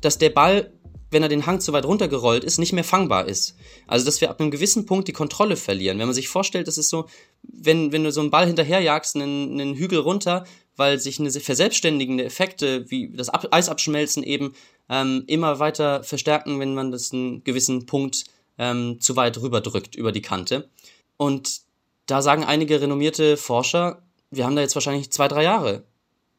[0.00, 0.72] dass der Ball,
[1.10, 3.56] wenn er den Hang zu weit runtergerollt ist, nicht mehr fangbar ist.
[3.86, 5.98] Also, dass wir ab einem gewissen Punkt die Kontrolle verlieren.
[5.98, 7.06] Wenn man sich vorstellt, das ist so,
[7.42, 10.44] wenn, wenn du so einen Ball hinterherjagst, einen, einen Hügel runter,
[10.80, 14.54] weil sich eine verselbstständigende Effekte wie das Ab Eisabschmelzen eben
[14.88, 18.24] ähm, immer weiter verstärken, wenn man das einen gewissen Punkt
[18.56, 20.70] ähm, zu weit rüber drückt über die Kante.
[21.18, 21.60] Und
[22.06, 25.84] da sagen einige renommierte Forscher, wir haben da jetzt wahrscheinlich zwei, drei Jahre,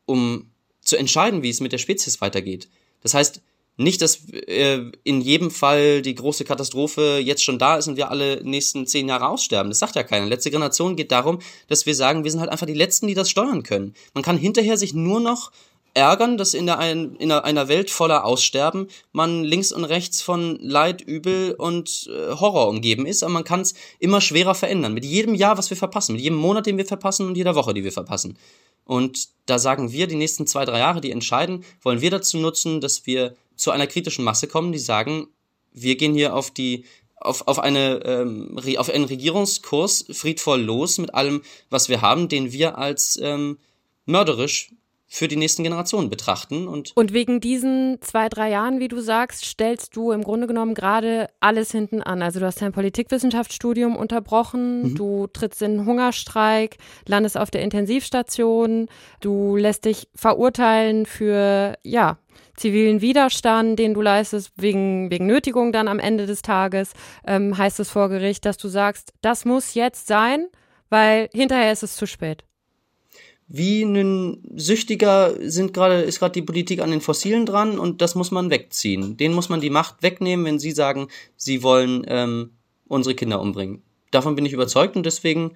[0.07, 0.49] um
[0.81, 2.67] zu entscheiden, wie es mit der Spezies weitergeht.
[3.03, 3.43] Das heißt,
[3.77, 8.11] nicht, dass äh, in jedem Fall die große Katastrophe jetzt schon da ist und wir
[8.11, 9.69] alle nächsten zehn Jahre aussterben.
[9.69, 10.25] Das sagt ja keiner.
[10.25, 13.29] Letzte Generation geht darum, dass wir sagen, wir sind halt einfach die Letzten, die das
[13.29, 13.93] steuern können.
[14.13, 15.51] Man kann hinterher sich nur noch
[15.93, 20.57] ärgern, dass in, der ein, in einer Welt voller Aussterben man links und rechts von
[20.61, 24.93] Leid, Übel und äh, Horror umgeben ist, aber man kann es immer schwerer verändern.
[24.93, 27.73] Mit jedem Jahr, was wir verpassen, mit jedem Monat, den wir verpassen und jeder Woche,
[27.73, 28.37] die wir verpassen.
[28.85, 32.81] Und da sagen wir, die nächsten zwei, drei Jahre, die entscheiden, wollen wir dazu nutzen,
[32.81, 35.27] dass wir zu einer kritischen Masse kommen, die sagen,
[35.71, 36.85] wir gehen hier auf die
[37.15, 42.51] auf, auf, eine, ähm, auf einen Regierungskurs friedvoll los mit allem, was wir haben, den
[42.51, 43.59] wir als ähm,
[44.05, 44.71] mörderisch
[45.13, 46.69] für die nächsten Generationen betrachten.
[46.69, 50.73] Und, und wegen diesen zwei, drei Jahren, wie du sagst, stellst du im Grunde genommen
[50.73, 52.21] gerade alles hinten an.
[52.21, 54.95] Also du hast dein Politikwissenschaftsstudium unterbrochen, mhm.
[54.95, 58.87] du trittst in Hungerstreik, landest auf der Intensivstation,
[59.19, 62.17] du lässt dich verurteilen für, ja,
[62.55, 66.93] zivilen Widerstand, den du leistest, wegen, wegen Nötigung dann am Ende des Tages,
[67.27, 70.47] ähm, heißt es vor Gericht, dass du sagst, das muss jetzt sein,
[70.89, 72.45] weil hinterher ist es zu spät
[73.53, 78.15] wie ein Süchtiger sind gerade, ist gerade die Politik an den Fossilen dran und das
[78.15, 79.17] muss man wegziehen.
[79.17, 82.51] Denen muss man die Macht wegnehmen, wenn sie sagen, sie wollen ähm,
[82.87, 83.81] unsere Kinder umbringen.
[84.09, 85.51] Davon bin ich überzeugt und deswegen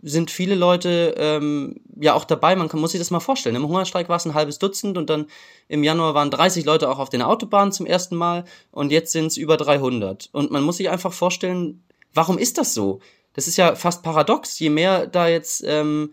[0.00, 2.56] sind viele Leute ähm, ja auch dabei.
[2.56, 3.56] Man kann, muss sich das mal vorstellen.
[3.56, 5.26] Im Hungerstreik war es ein halbes Dutzend und dann
[5.68, 9.26] im Januar waren 30 Leute auch auf den Autobahnen zum ersten Mal und jetzt sind
[9.26, 10.30] es über 300.
[10.32, 11.82] Und man muss sich einfach vorstellen,
[12.14, 13.00] warum ist das so?
[13.34, 14.58] Das ist ja fast paradox.
[14.58, 16.12] Je mehr da jetzt ähm,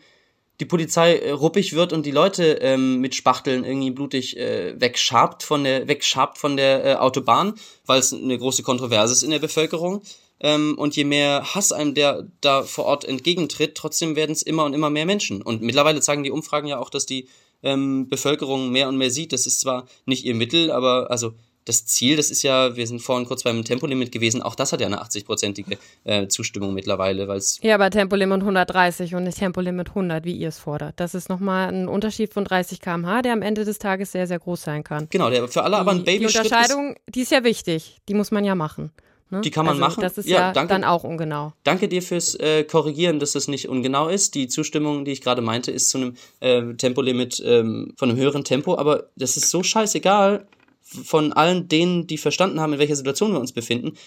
[0.59, 5.43] die Polizei äh, ruppig wird und die Leute ähm, mit Spachteln irgendwie blutig äh, wegschabt
[5.43, 9.39] von der wegschabt von der äh, Autobahn, weil es eine große Kontroverse ist in der
[9.39, 10.01] Bevölkerung.
[10.39, 14.65] Ähm, und je mehr Hass einem der da vor Ort entgegentritt, trotzdem werden es immer
[14.65, 15.41] und immer mehr Menschen.
[15.41, 17.27] Und mittlerweile zeigen die Umfragen ja auch, dass die
[17.63, 19.33] ähm, Bevölkerung mehr und mehr sieht.
[19.33, 21.33] Das ist zwar nicht ihr Mittel, aber also
[21.65, 24.81] das Ziel, das ist ja, wir sind vorhin kurz beim Tempolimit gewesen, auch das hat
[24.81, 27.59] ja eine 80-prozentige äh, Zustimmung mittlerweile, weil es.
[27.61, 30.93] Ja, aber Tempolimit 130 und nicht Tempolimit 100, wie ihr es fordert.
[30.97, 34.39] Das ist nochmal ein Unterschied von 30 km/h, der am Ende des Tages sehr, sehr
[34.39, 35.07] groß sein kann.
[35.09, 38.13] Genau, der für alle die, aber ein Baby Die Unterscheidung, die ist ja wichtig, die
[38.13, 38.91] muss man ja machen.
[39.31, 39.41] Ne?
[39.41, 40.01] Die kann man also, machen.
[40.01, 41.53] Das ist ja, ja danke, dann auch ungenau.
[41.63, 44.35] Danke dir fürs äh, Korrigieren, dass das nicht ungenau ist.
[44.35, 48.43] Die Zustimmung, die ich gerade meinte, ist zu einem äh, Tempolimit ähm, von einem höheren
[48.43, 50.45] Tempo, aber das ist so scheißegal,
[50.85, 53.97] von allen denen, die verstanden haben, in welcher Situation wir uns befinden,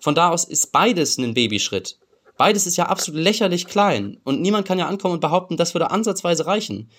[0.00, 1.98] von da aus ist beides ein Babyschritt.
[2.36, 5.92] Beides ist ja absolut lächerlich klein und niemand kann ja ankommen und behaupten, das würde
[5.92, 6.90] ansatzweise reichen.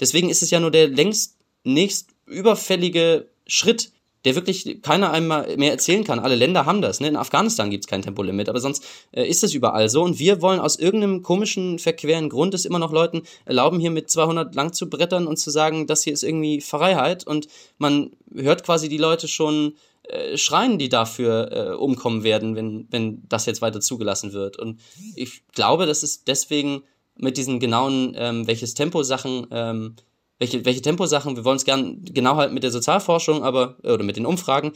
[0.00, 3.92] Deswegen ist es ja nur der längst nächst überfällige Schritt,
[4.24, 6.20] der wirklich keiner einmal mehr erzählen kann.
[6.20, 7.00] Alle Länder haben das.
[7.00, 7.08] Ne?
[7.08, 10.02] In Afghanistan gibt es kein Tempolimit, aber sonst äh, ist es überall so.
[10.02, 14.10] Und wir wollen aus irgendeinem komischen, verqueren Grund es immer noch Leuten erlauben, hier mit
[14.10, 17.26] 200 lang zu brettern und zu sagen, das hier ist irgendwie Freiheit.
[17.26, 22.86] Und man hört quasi die Leute schon äh, schreien, die dafür äh, umkommen werden, wenn,
[22.90, 24.58] wenn das jetzt weiter zugelassen wird.
[24.58, 24.80] Und
[25.16, 26.82] ich glaube, das ist deswegen
[27.16, 29.96] mit diesen genauen, ähm, welches Tempo Sachen ähm,
[30.42, 34.16] welche, welche Temposachen, wir wollen es gern genau halten mit der Sozialforschung, aber, oder mit
[34.16, 34.72] den Umfragen,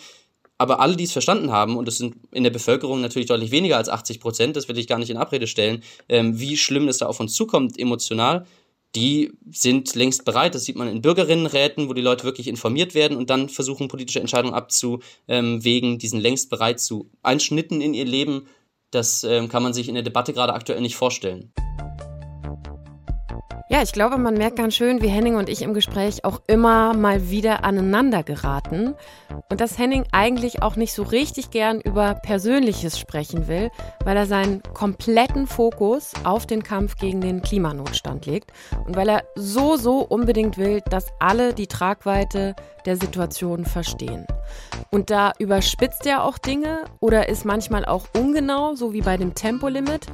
[0.59, 3.77] aber alle, die es verstanden haben, und es sind in der Bevölkerung natürlich deutlich weniger
[3.77, 6.99] als 80 Prozent, das will ich gar nicht in Abrede stellen, ähm, wie schlimm es
[6.99, 8.47] da auf uns zukommt emotional,
[8.95, 10.55] die sind längst bereit.
[10.55, 14.21] Das sieht man in Bürgerinnenräten, wo die Leute wirklich informiert werden und dann versuchen, politische
[14.21, 15.99] Entscheidungen abzuwägen.
[15.99, 18.47] Die sind längst bereit zu Einschnitten in ihr Leben.
[18.93, 21.53] Das ähm, kann man sich in der Debatte gerade aktuell nicht vorstellen.
[23.69, 26.95] Ja, ich glaube, man merkt ganz schön, wie Henning und ich im Gespräch auch immer
[26.95, 28.95] mal wieder aneinander geraten.
[29.51, 33.73] Und dass Henning eigentlich auch nicht so richtig gern über Persönliches sprechen will,
[34.05, 38.53] weil er seinen kompletten Fokus auf den Kampf gegen den Klimanotstand legt
[38.87, 44.27] und weil er so, so unbedingt will, dass alle die Tragweite der Situation verstehen.
[44.91, 49.35] Und da überspitzt er auch Dinge oder ist manchmal auch ungenau, so wie bei dem
[49.35, 50.07] Tempolimit.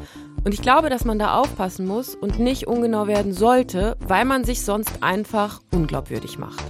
[0.45, 4.45] Und ich glaube, dass man da aufpassen muss und nicht ungenau werden sollte, weil man
[4.45, 6.63] sich sonst einfach unglaubwürdig macht.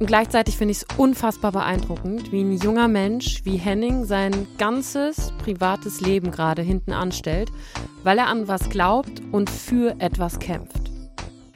[0.00, 5.32] Und gleichzeitig finde ich es unfassbar beeindruckend, wie ein junger Mensch wie Henning sein ganzes
[5.38, 7.52] privates Leben gerade hinten anstellt,
[8.02, 10.90] weil er an was glaubt und für etwas kämpft.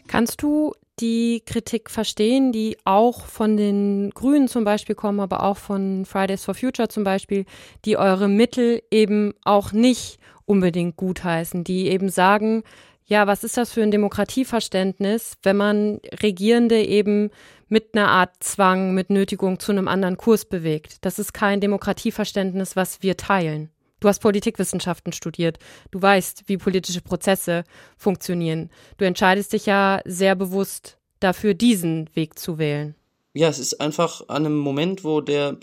[0.06, 5.56] Kannst du die Kritik verstehen, die auch von den Grünen zum Beispiel kommen, aber auch
[5.56, 7.46] von Fridays for Future zum Beispiel,
[7.85, 12.62] die eure Mittel eben auch nicht unbedingt gutheißen, die eben sagen,
[13.07, 17.31] ja, was ist das für ein Demokratieverständnis, wenn man Regierende eben
[17.69, 21.05] mit einer Art Zwang, mit Nötigung zu einem anderen Kurs bewegt?
[21.05, 23.71] Das ist kein Demokratieverständnis, was wir teilen.
[24.01, 25.59] Du hast Politikwissenschaften studiert.
[25.90, 27.64] Du weißt, wie politische Prozesse
[27.97, 28.71] funktionieren.
[28.99, 32.95] Du entscheidest dich ja sehr bewusst dafür, diesen Weg zu wählen.
[33.33, 35.59] Ja, es ist einfach an einem Moment, wo der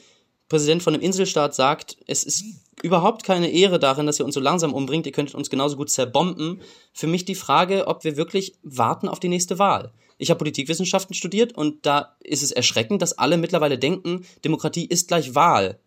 [0.49, 2.43] Präsident von einem Inselstaat sagt, es ist
[2.81, 5.89] überhaupt keine Ehre darin, dass ihr uns so langsam umbringt, ihr könntet uns genauso gut
[5.89, 6.61] zerbomben.
[6.93, 9.93] Für mich die Frage, ob wir wirklich warten auf die nächste Wahl.
[10.17, 15.07] Ich habe Politikwissenschaften studiert und da ist es erschreckend, dass alle mittlerweile denken, Demokratie ist
[15.07, 15.79] gleich Wahl.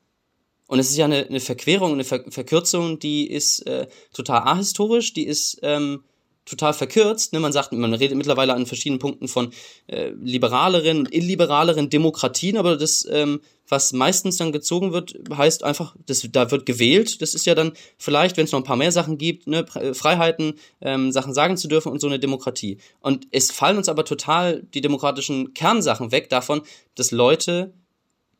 [0.67, 5.13] Und es ist ja eine, eine Verquerung, eine Ver Verkürzung, die ist äh, total ahistorisch,
[5.13, 6.03] die ist ähm,
[6.47, 7.33] total verkürzt.
[7.33, 7.41] Ne?
[7.41, 9.53] Man sagt, man redet mittlerweile an verschiedenen Punkten von
[9.89, 15.97] äh, liberaleren und illiberaleren Demokratien, aber das, ähm, was meistens dann gezogen wird, heißt einfach,
[16.07, 17.21] das, da wird gewählt.
[17.21, 19.93] Das ist ja dann vielleicht, wenn es noch ein paar mehr Sachen gibt, ne, äh,
[19.93, 22.79] Freiheiten, ähm, Sachen sagen zu dürfen und so eine Demokratie.
[23.01, 26.63] Und es fallen uns aber total die demokratischen Kernsachen weg davon,
[26.95, 27.75] dass Leute,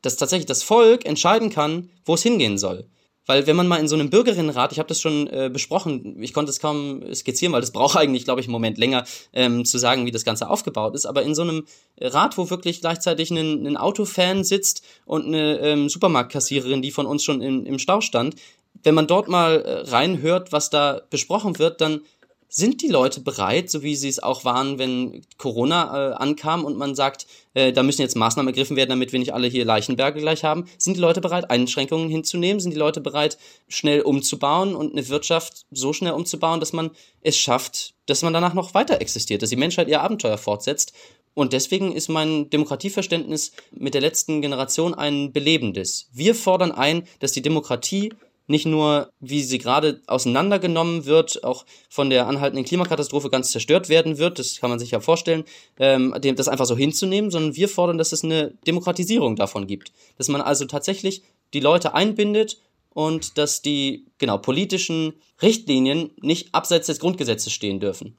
[0.01, 2.87] dass tatsächlich das Volk entscheiden kann, wo es hingehen soll.
[3.27, 6.33] Weil wenn man mal in so einem Bürgerinnenrat, ich habe das schon äh, besprochen, ich
[6.33, 9.77] konnte es kaum skizzieren, weil das braucht eigentlich, glaube ich, einen Moment länger ähm, zu
[9.77, 11.05] sagen, wie das Ganze aufgebaut ist.
[11.05, 11.65] Aber in so einem
[11.99, 17.23] Rat, wo wirklich gleichzeitig ein, ein Autofan sitzt und eine ähm, Supermarktkassiererin, die von uns
[17.23, 18.35] schon in, im Stau stand,
[18.83, 22.01] wenn man dort mal äh, reinhört, was da besprochen wird, dann
[22.49, 26.77] sind die Leute bereit, so wie sie es auch waren, wenn Corona äh, ankam und
[26.77, 30.21] man sagt, äh, da müssen jetzt Maßnahmen ergriffen werden, damit wir nicht alle hier Leichenberge
[30.21, 30.65] gleich haben?
[30.77, 32.59] Sind die Leute bereit, Einschränkungen hinzunehmen?
[32.59, 37.37] Sind die Leute bereit, schnell umzubauen und eine Wirtschaft so schnell umzubauen, dass man es
[37.37, 40.93] schafft, dass man danach noch weiter existiert, dass die Menschheit ihr Abenteuer fortsetzt?
[41.33, 46.09] Und deswegen ist mein Demokratieverständnis mit der letzten Generation ein belebendes.
[46.11, 48.11] Wir fordern ein, dass die Demokratie
[48.47, 54.17] nicht nur, wie sie gerade auseinandergenommen wird, auch von der anhaltenden Klimakatastrophe ganz zerstört werden
[54.17, 55.43] wird, das kann man sich ja vorstellen,
[55.77, 59.91] ähm, das einfach so hinzunehmen, sondern wir fordern, dass es eine Demokratisierung davon gibt.
[60.17, 62.57] Dass man also tatsächlich die Leute einbindet
[62.89, 68.17] und dass die, genau, politischen Richtlinien nicht abseits des Grundgesetzes stehen dürfen.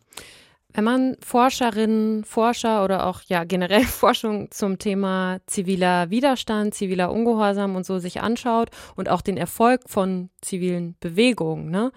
[0.79, 7.75] Wenn man Forscherinnen, Forscher oder auch ja generell Forschung zum Thema ziviler Widerstand, ziviler Ungehorsam
[7.75, 11.91] und so sich anschaut und auch den Erfolg von zivilen Bewegungen, ne,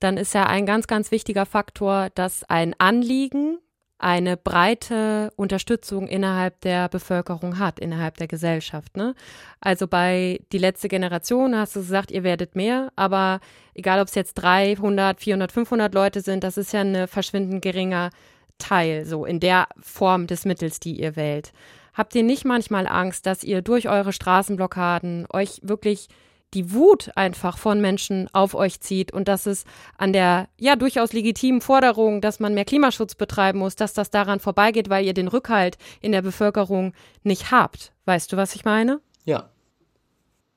[0.00, 3.58] dann ist ja ein ganz, ganz wichtiger Faktor, dass ein Anliegen
[4.04, 8.98] eine breite Unterstützung innerhalb der Bevölkerung hat, innerhalb der Gesellschaft.
[8.98, 9.14] Ne?
[9.60, 13.40] Also bei die letzte Generation hast du gesagt, ihr werdet mehr, aber
[13.72, 18.10] egal ob es jetzt 300, 400, 500 Leute sind, das ist ja ein verschwindend geringer
[18.58, 21.54] Teil, so in der Form des Mittels, die ihr wählt.
[21.94, 26.08] Habt ihr nicht manchmal Angst, dass ihr durch eure Straßenblockaden euch wirklich
[26.54, 29.64] die Wut einfach von Menschen auf euch zieht und dass es
[29.98, 34.40] an der ja durchaus legitimen Forderung, dass man mehr Klimaschutz betreiben muss, dass das daran
[34.40, 37.92] vorbeigeht, weil ihr den Rückhalt in der Bevölkerung nicht habt.
[38.04, 39.00] Weißt du, was ich meine?
[39.24, 39.50] Ja.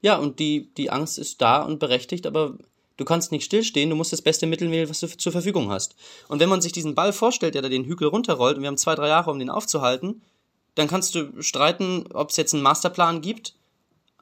[0.02, 2.58] Ja, und die, die Angst ist da und berechtigt, aber
[2.98, 5.96] du kannst nicht stillstehen, du musst das beste Mittel wählen, was du zur Verfügung hast.
[6.28, 8.78] Und wenn man sich diesen Ball vorstellt, der da den Hügel runterrollt, und wir haben
[8.78, 10.22] zwei, drei Jahre, um den aufzuhalten,
[10.76, 13.56] dann kannst du streiten, ob es jetzt einen Masterplan gibt,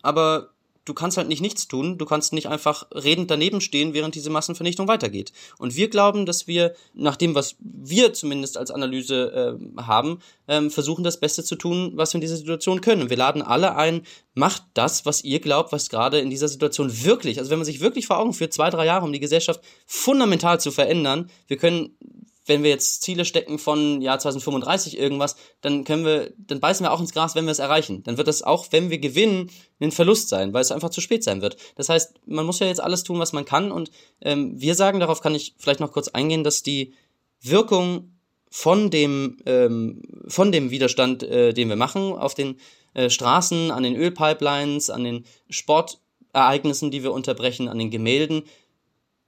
[0.02, 0.52] aber
[0.86, 4.30] du kannst halt nicht nichts tun, du kannst nicht einfach redend daneben stehen, während diese
[4.30, 5.34] Massenvernichtung weitergeht.
[5.58, 10.70] Und wir glauben, dass wir, nach dem, was wir zumindest als Analyse äh, haben, ähm,
[10.72, 13.02] versuchen, das Beste zu tun, was wir in dieser Situation können.
[13.02, 14.04] Und wir laden alle ein,
[14.36, 17.80] macht das, was ihr glaubt, was gerade in dieser Situation wirklich, also wenn man sich
[17.80, 21.98] wirklich vor Augen führt, zwei, drei Jahre, um die Gesellschaft fundamental zu verändern, wir können
[22.46, 26.92] wenn wir jetzt Ziele stecken von Jahr 2035 irgendwas, dann können wir, dann beißen wir
[26.92, 28.04] auch ins Gras, wenn wir es erreichen.
[28.04, 31.24] Dann wird das auch, wenn wir gewinnen, ein Verlust sein, weil es einfach zu spät
[31.24, 31.58] sein wird.
[31.76, 33.72] Das heißt, man muss ja jetzt alles tun, was man kann.
[33.72, 36.94] Und ähm, wir sagen, darauf kann ich vielleicht noch kurz eingehen, dass die
[37.42, 38.12] Wirkung
[38.50, 42.58] von dem, ähm, von dem Widerstand, äh, den wir machen, auf den
[42.94, 48.44] äh, Straßen, an den Ölpipelines, an den Sportereignissen, die wir unterbrechen, an den Gemälden,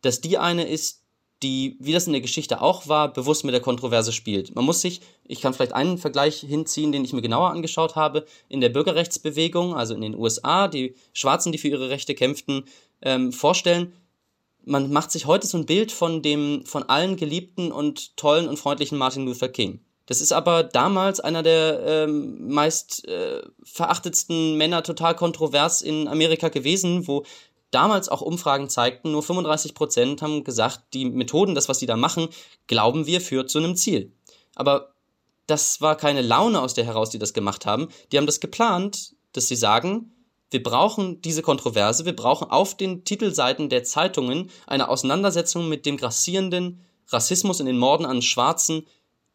[0.02, 0.97] dass die eine ist,
[1.44, 4.56] die, wie das in der Geschichte auch war, bewusst mit der Kontroverse spielt.
[4.56, 8.26] Man muss sich, ich kann vielleicht einen Vergleich hinziehen, den ich mir genauer angeschaut habe,
[8.50, 12.66] in der Bürgerrechtsbewegung, also in den USA, die Schwarzen, die für ihre Rechte kämpften,
[13.02, 13.94] ähm, vorstellen.
[14.66, 18.58] Man macht sich heute so ein Bild von dem, von allen geliebten und tollen und
[18.58, 19.80] freundlichen Martin Luther King.
[20.08, 26.48] Das ist aber damals einer der ähm, meist äh, verachtetsten Männer total kontrovers in Amerika
[26.48, 27.26] gewesen, wo
[27.72, 31.98] damals auch Umfragen zeigten, nur 35 Prozent haben gesagt, die Methoden, das, was die da
[31.98, 32.30] machen,
[32.68, 34.14] glauben wir, führt zu einem Ziel.
[34.56, 34.94] Aber
[35.48, 37.88] das war keine Laune aus der heraus, die das gemacht haben.
[38.12, 40.12] Die haben das geplant, dass sie sagen,
[40.50, 45.98] wir brauchen diese Kontroverse, wir brauchen auf den Titelseiten der Zeitungen eine Auseinandersetzung mit dem
[45.98, 48.86] grassierenden Rassismus in den Morden an Schwarzen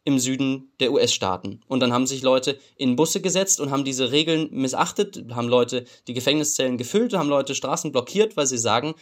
[0.05, 1.61] im Süden der US-Staaten.
[1.67, 5.85] Und dann haben sich Leute in Busse gesetzt und haben diese Regeln missachtet, haben Leute
[6.07, 8.95] die Gefängniszellen gefüllt, haben Leute Straßen blockiert, weil sie sagen,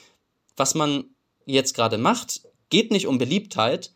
[0.55, 1.05] was man
[1.45, 3.91] jetzt gerade macht, geht nicht um Beliebtheit.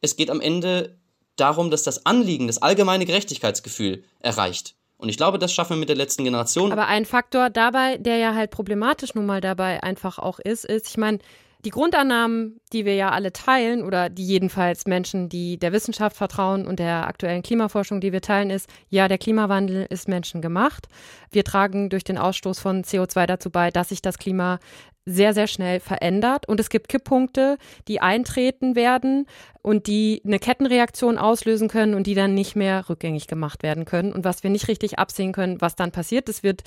[0.00, 0.96] Es geht am Ende
[1.36, 4.76] darum, dass das Anliegen, das allgemeine Gerechtigkeitsgefühl erreicht.
[4.96, 6.70] Und ich glaube, das schaffen wir mit der letzten Generation.
[6.70, 10.88] Aber ein Faktor dabei, der ja halt problematisch nun mal dabei einfach auch ist, ist,
[10.88, 11.18] ich meine,
[11.64, 16.66] die Grundannahmen, die wir ja alle teilen oder die jedenfalls Menschen, die der Wissenschaft vertrauen
[16.66, 20.88] und der aktuellen Klimaforschung, die wir teilen, ist, ja, der Klimawandel ist menschengemacht.
[21.30, 24.58] Wir tragen durch den Ausstoß von CO2 dazu bei, dass sich das Klima
[25.06, 26.48] sehr, sehr schnell verändert.
[26.48, 29.26] Und es gibt Kipppunkte, die eintreten werden
[29.62, 34.12] und die eine Kettenreaktion auslösen können und die dann nicht mehr rückgängig gemacht werden können.
[34.12, 36.62] Und was wir nicht richtig absehen können, was dann passiert, das wird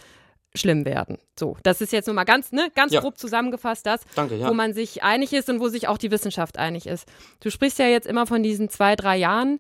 [0.58, 1.18] schlimm werden.
[1.38, 3.02] So, das ist jetzt nur mal ganz, ne, ganz ja.
[3.02, 4.50] grob zusammengefasst das, Danke, ja.
[4.50, 7.08] wo man sich einig ist und wo sich auch die Wissenschaft einig ist.
[7.40, 9.60] Du sprichst ja jetzt immer von diesen zwei, drei Jahren.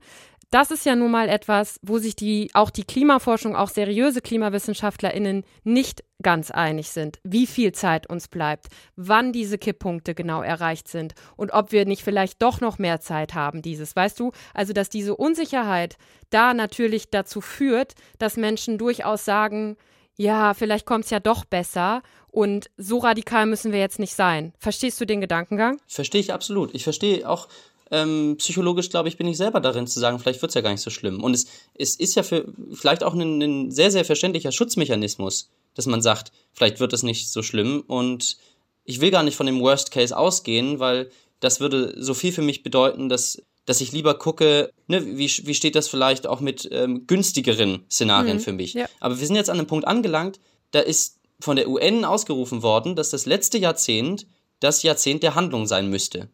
[0.49, 5.43] Das ist ja nun mal etwas, wo sich die, auch die Klimaforschung, auch seriöse KlimawissenschaftlerInnen
[5.65, 11.15] nicht ganz einig sind, wie viel Zeit uns bleibt, wann diese Kipppunkte genau erreicht sind
[11.35, 14.31] und ob wir nicht vielleicht doch noch mehr Zeit haben, dieses, weißt du?
[14.53, 15.97] Also, dass diese Unsicherheit
[16.29, 19.75] da natürlich dazu führt, dass Menschen durchaus sagen,
[20.17, 24.53] ja, vielleicht kommt es ja doch besser und so radikal müssen wir jetzt nicht sein.
[24.59, 25.79] Verstehst du den Gedankengang?
[25.87, 26.73] Verstehe ich absolut.
[26.75, 27.47] Ich verstehe auch
[27.91, 30.71] ähm, psychologisch, glaube ich, bin ich selber darin zu sagen, vielleicht wird es ja gar
[30.71, 31.23] nicht so schlimm.
[31.23, 35.85] Und es, es ist ja für vielleicht auch ein, ein sehr, sehr verständlicher Schutzmechanismus, dass
[35.85, 37.83] man sagt, vielleicht wird es nicht so schlimm.
[37.87, 38.37] Und
[38.83, 42.41] ich will gar nicht von dem Worst Case ausgehen, weil das würde so viel für
[42.41, 46.67] mich bedeuten, dass dass ich lieber gucke, ne, wie, wie steht das vielleicht auch mit
[46.71, 48.73] ähm, günstigeren Szenarien mhm, für mich.
[48.73, 48.87] Ja.
[49.01, 50.39] Aber wir sind jetzt an einem Punkt angelangt,
[50.71, 54.25] da ist von der UN ausgerufen worden, dass das letzte Jahrzehnt
[54.61, 56.29] das Jahrzehnt der Handlung sein müsste.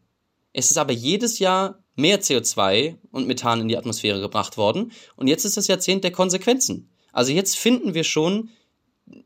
[0.53, 5.27] Es ist aber jedes Jahr mehr CO2 und Methan in die Atmosphäre gebracht worden und
[5.27, 6.91] jetzt ist das Jahrzehnt der Konsequenzen.
[7.11, 8.49] Also jetzt finden wir schon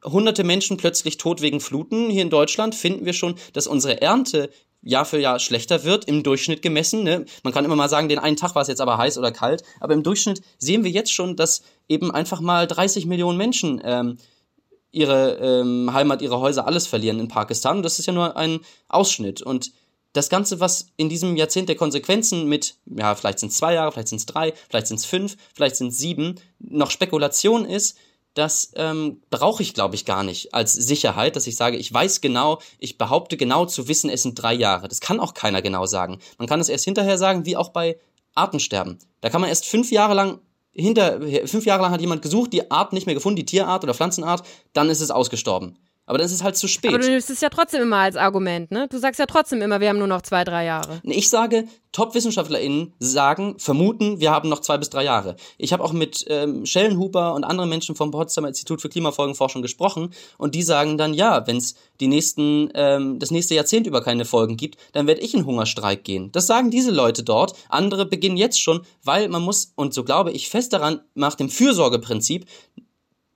[0.03, 2.09] hunderte Menschen plötzlich tot wegen Fluten.
[2.09, 4.49] Hier in Deutschland finden wir schon, dass unsere Ernte
[4.81, 7.03] Jahr für Jahr schlechter wird, im Durchschnitt gemessen.
[7.03, 7.25] Ne?
[7.43, 9.63] Man kann immer mal sagen, den einen Tag war es jetzt aber heiß oder kalt,
[9.79, 14.17] aber im Durchschnitt sehen wir jetzt schon, dass eben einfach mal 30 Millionen Menschen ähm,
[14.91, 17.77] ihre ähm, Heimat, ihre Häuser, alles verlieren in Pakistan.
[17.77, 19.41] Und das ist ja nur ein Ausschnitt.
[19.41, 19.71] Und
[20.13, 23.91] das Ganze, was in diesem Jahrzehnt der Konsequenzen mit, ja, vielleicht sind es zwei Jahre,
[23.91, 27.97] vielleicht sind es drei, vielleicht sind es fünf, vielleicht sind es sieben, noch Spekulation ist,
[28.37, 32.21] das ähm, brauche ich, glaube ich, gar nicht als Sicherheit, dass ich sage, ich weiß
[32.21, 34.87] genau, ich behaupte genau zu wissen, es sind drei Jahre.
[34.87, 36.19] Das kann auch keiner genau sagen.
[36.37, 37.97] Man kann es erst hinterher sagen, wie auch bei
[38.35, 38.99] Artensterben.
[39.21, 40.39] Da kann man erst fünf Jahre lang
[40.71, 43.95] hinter, fünf Jahre lang hat jemand gesucht, die Art nicht mehr gefunden, die Tierart oder
[43.95, 45.79] Pflanzenart, dann ist es ausgestorben.
[46.07, 46.91] Aber dann ist es halt zu spät.
[46.91, 48.87] Aber du nimmst es ja trotzdem immer als Argument, ne?
[48.89, 51.01] Du sagst ja trotzdem immer, wir haben nur noch zwei, drei Jahre.
[51.03, 55.35] Ich sage, Top-WissenschaftlerInnen sagen, vermuten, wir haben noch zwei bis drei Jahre.
[55.57, 60.13] Ich habe auch mit ähm, Schellenhuber und anderen Menschen vom Potsdamer Institut für Klimafolgenforschung gesprochen
[60.37, 64.23] und die sagen dann, ja, wenn es die nächsten, ähm, das nächste Jahrzehnt über keine
[64.23, 66.31] Folgen gibt, dann werde ich in Hungerstreik gehen.
[66.31, 67.53] Das sagen diese Leute dort.
[67.67, 71.49] Andere beginnen jetzt schon, weil man muss, und so glaube ich fest daran, nach dem
[71.49, 72.45] Fürsorgeprinzip,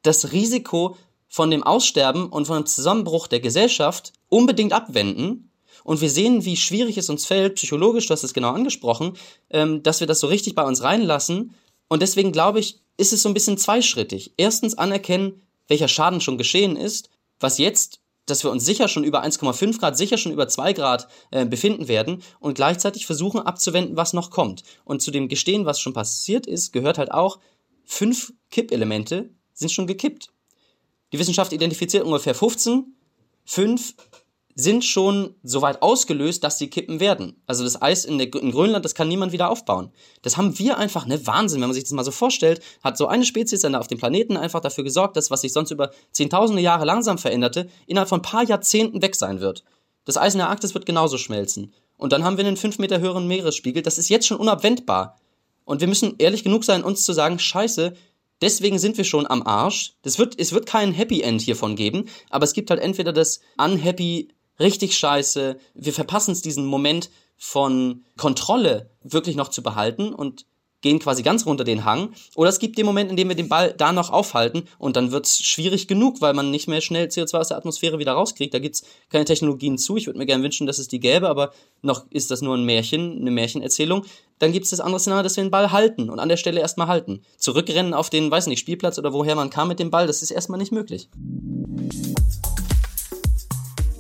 [0.04, 0.96] das Risiko
[1.32, 5.50] von dem Aussterben und von dem Zusammenbruch der Gesellschaft unbedingt abwenden.
[5.86, 9.14] Und wir sehen, wie schwierig es uns fällt, psychologisch, du hast es genau angesprochen,
[9.50, 11.56] ähm, dass wir das so richtig bei uns reinlassen.
[11.88, 14.34] Und deswegen glaube ich, ist es so ein bisschen zweischrittig.
[14.36, 19.24] Erstens anerkennen, welcher Schaden schon geschehen ist, was jetzt, dass wir uns sicher schon über
[19.24, 24.12] 1,5 Grad, sicher schon über 2 Grad äh, befinden werden und gleichzeitig versuchen abzuwenden, was
[24.12, 24.64] noch kommt.
[24.84, 27.40] Und zu dem Gestehen, was schon passiert ist, gehört halt auch,
[27.86, 30.30] fünf Kippelemente sind schon gekippt.
[31.12, 32.96] Die Wissenschaft identifiziert ungefähr 15.
[33.46, 33.96] Fünf
[34.56, 37.42] sind schon so weit ausgelöst, dass sie kippen werden.
[37.48, 39.92] Also das Eis in, der, in Grönland, das kann niemand wieder aufbauen.
[40.22, 43.08] Das haben wir einfach, ne, Wahnsinn, wenn man sich das mal so vorstellt, hat so
[43.08, 46.86] eine Spezies auf dem Planeten einfach dafür gesorgt, dass was sich sonst über zehntausende Jahre
[46.86, 49.64] langsam veränderte, innerhalb von ein paar Jahrzehnten weg sein wird.
[50.06, 51.74] Das Eis in der Arktis wird genauso schmelzen.
[51.98, 55.18] Und dann haben wir einen fünf Meter höheren Meeresspiegel, das ist jetzt schon unabwendbar.
[55.64, 57.94] Und wir müssen ehrlich genug sein, uns zu sagen, scheiße,
[58.42, 59.94] Deswegen sind wir schon am Arsch.
[60.02, 63.40] Das wird, es wird kein Happy End hiervon geben, aber es gibt halt entweder das
[63.58, 70.46] Unhappy, richtig scheiße, wir verpassen es diesen Moment von Kontrolle wirklich noch zu behalten und
[70.82, 72.14] gehen quasi ganz runter den Hang.
[72.36, 75.12] Oder es gibt den Moment, in dem wir den Ball da noch aufhalten und dann
[75.12, 78.54] wird es schwierig genug, weil man nicht mehr schnell CO2 aus der Atmosphäre wieder rauskriegt.
[78.54, 79.98] Da gibt's keine Technologien zu.
[79.98, 82.66] Ich würde mir gerne wünschen, dass es die gäbe, aber noch ist das nur ein
[82.66, 84.06] Märchen, eine Märchenerzählung.
[84.40, 86.60] Dann gibt es das andere Szenario, dass wir den Ball halten und an der Stelle
[86.60, 87.22] erstmal halten.
[87.38, 90.32] Zurückrennen auf den, weiß nicht, Spielplatz oder woher man kam mit dem Ball, das ist
[90.32, 91.10] erstmal nicht möglich.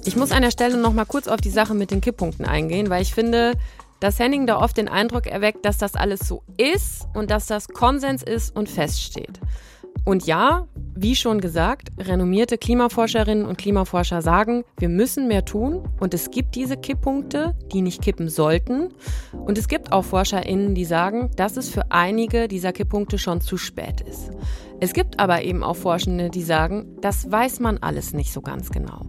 [0.03, 2.89] Ich muss an der Stelle noch mal kurz auf die Sache mit den Kipppunkten eingehen,
[2.89, 3.53] weil ich finde,
[4.02, 7.70] dass Henning da oft den Eindruck erweckt, dass das alles so ist und dass das
[7.70, 9.39] Konsens ist und feststeht.
[10.04, 16.16] Und ja, wie schon gesagt, renommierte Klimaforscherinnen und Klimaforscher sagen, wir müssen mehr tun und
[16.16, 18.89] es gibt diese Kipppunkte, die nicht kippen sollten.
[19.32, 23.58] Und es gibt auch Forscherinnen, die sagen, dass es für einige dieser Kipppunkte schon zu
[23.58, 24.32] spät ist.
[24.80, 28.72] Es gibt aber eben auch Forschende, die sagen, das weiß man alles nicht so ganz
[28.72, 29.06] genau.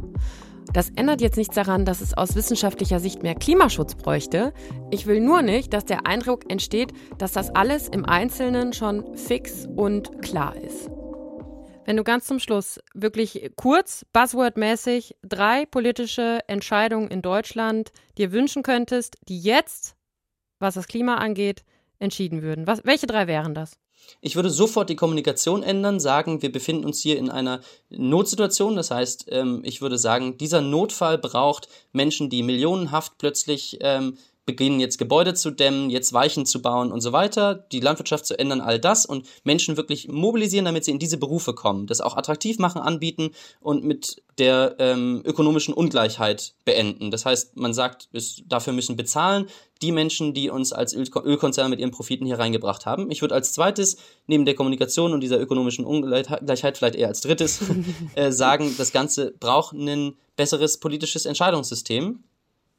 [0.73, 4.55] Das ändert jetzt nichts daran, dass es aus wissenschaftlicher Sicht mehr Klimaschutz bräuchte.
[4.91, 9.67] Ich will nur nicht, dass der Eindruck entsteht, dass das alles im Einzelnen schon fix
[9.77, 10.91] und klar ist.
[11.85, 18.63] Wenn du ganz zum Schluss wirklich kurz, buzzwordmäßig drei politische Entscheidungen in Deutschland dir wünschen
[18.63, 19.97] könntest, die jetzt,
[20.59, 21.65] was das Klima angeht,
[21.99, 22.67] entschieden würden.
[22.67, 23.82] Was, welche drei wären das?
[24.21, 28.77] Ich würde sofort die Kommunikation ändern, sagen, wir befinden uns hier in einer Notsituation.
[28.77, 34.81] Das heißt, ähm, ich würde sagen, dieser Notfall braucht Menschen, die millionenhaft plötzlich ähm, beginnen
[34.81, 38.61] jetzt Gebäude zu dämmen, jetzt Weichen zu bauen und so weiter, die Landwirtschaft zu ändern,
[38.61, 42.59] all das und Menschen wirklich mobilisieren, damit sie in diese Berufe kommen, das auch attraktiv
[42.59, 43.31] machen, anbieten
[43.61, 47.11] und mit der ähm, ökonomischen Ungleichheit beenden.
[47.11, 49.47] Das heißt, man sagt, es, dafür müssen bezahlen
[49.83, 53.11] die Menschen, die uns als Öl Ölkonzerne mit ihren Profiten hier reingebracht haben.
[53.11, 57.61] Ich würde als zweites, neben der Kommunikation und dieser ökonomischen Ungleichheit, vielleicht eher als drittes,
[58.15, 62.23] äh, sagen, das Ganze braucht ein besseres politisches Entscheidungssystem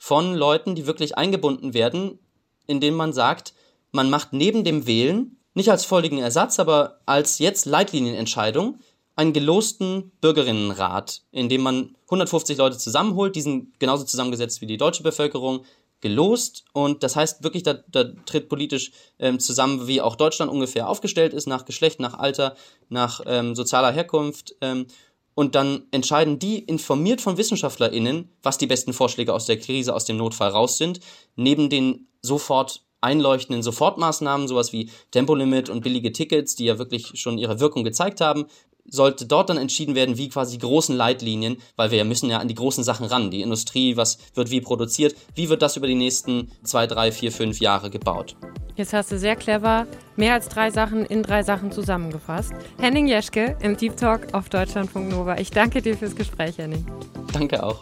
[0.03, 2.19] von Leuten, die wirklich eingebunden werden,
[2.67, 3.53] indem man sagt,
[3.93, 8.79] man macht neben dem Wählen, nicht als völligen Ersatz, aber als jetzt Leitlinienentscheidung,
[9.15, 14.75] einen gelosten Bürgerinnenrat, in dem man 150 Leute zusammenholt, die sind genauso zusammengesetzt wie die
[14.75, 15.63] deutsche Bevölkerung,
[16.01, 16.65] gelost.
[16.73, 21.33] Und das heißt wirklich, da, da tritt politisch ähm, zusammen, wie auch Deutschland ungefähr aufgestellt
[21.33, 22.57] ist, nach Geschlecht, nach Alter,
[22.89, 24.87] nach ähm, sozialer Herkunft ähm,
[25.35, 30.05] und dann entscheiden die informiert von WissenschaftlerInnen, was die besten Vorschläge aus der Krise, aus
[30.05, 30.99] dem Notfall raus sind,
[31.35, 37.37] neben den sofort einleuchtenden Sofortmaßnahmen, sowas wie Tempolimit und billige Tickets, die ja wirklich schon
[37.37, 38.45] ihre Wirkung gezeigt haben,
[38.85, 42.47] sollte dort dann entschieden werden, wie quasi großen Leitlinien, weil wir ja müssen ja an
[42.47, 43.31] die großen Sachen ran.
[43.31, 47.31] Die Industrie, was wird wie produziert, wie wird das über die nächsten zwei, drei, vier,
[47.31, 48.35] fünf Jahre gebaut.
[48.75, 52.53] Jetzt hast du sehr clever mehr als drei Sachen in drei Sachen zusammengefasst.
[52.79, 55.37] Henning Jeschke im Deep Talk auf Deutschlandfunk Nova.
[55.37, 56.85] Ich danke dir fürs Gespräch, Henning.
[57.31, 57.81] Danke auch.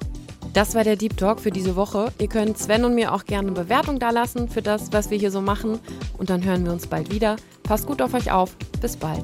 [0.53, 2.11] Das war der Deep Talk für diese Woche.
[2.19, 5.31] Ihr könnt Sven und mir auch gerne eine Bewertung dalassen für das, was wir hier
[5.31, 5.79] so machen.
[6.17, 7.37] Und dann hören wir uns bald wieder.
[7.63, 8.57] Passt gut auf euch auf.
[8.81, 9.23] Bis bald.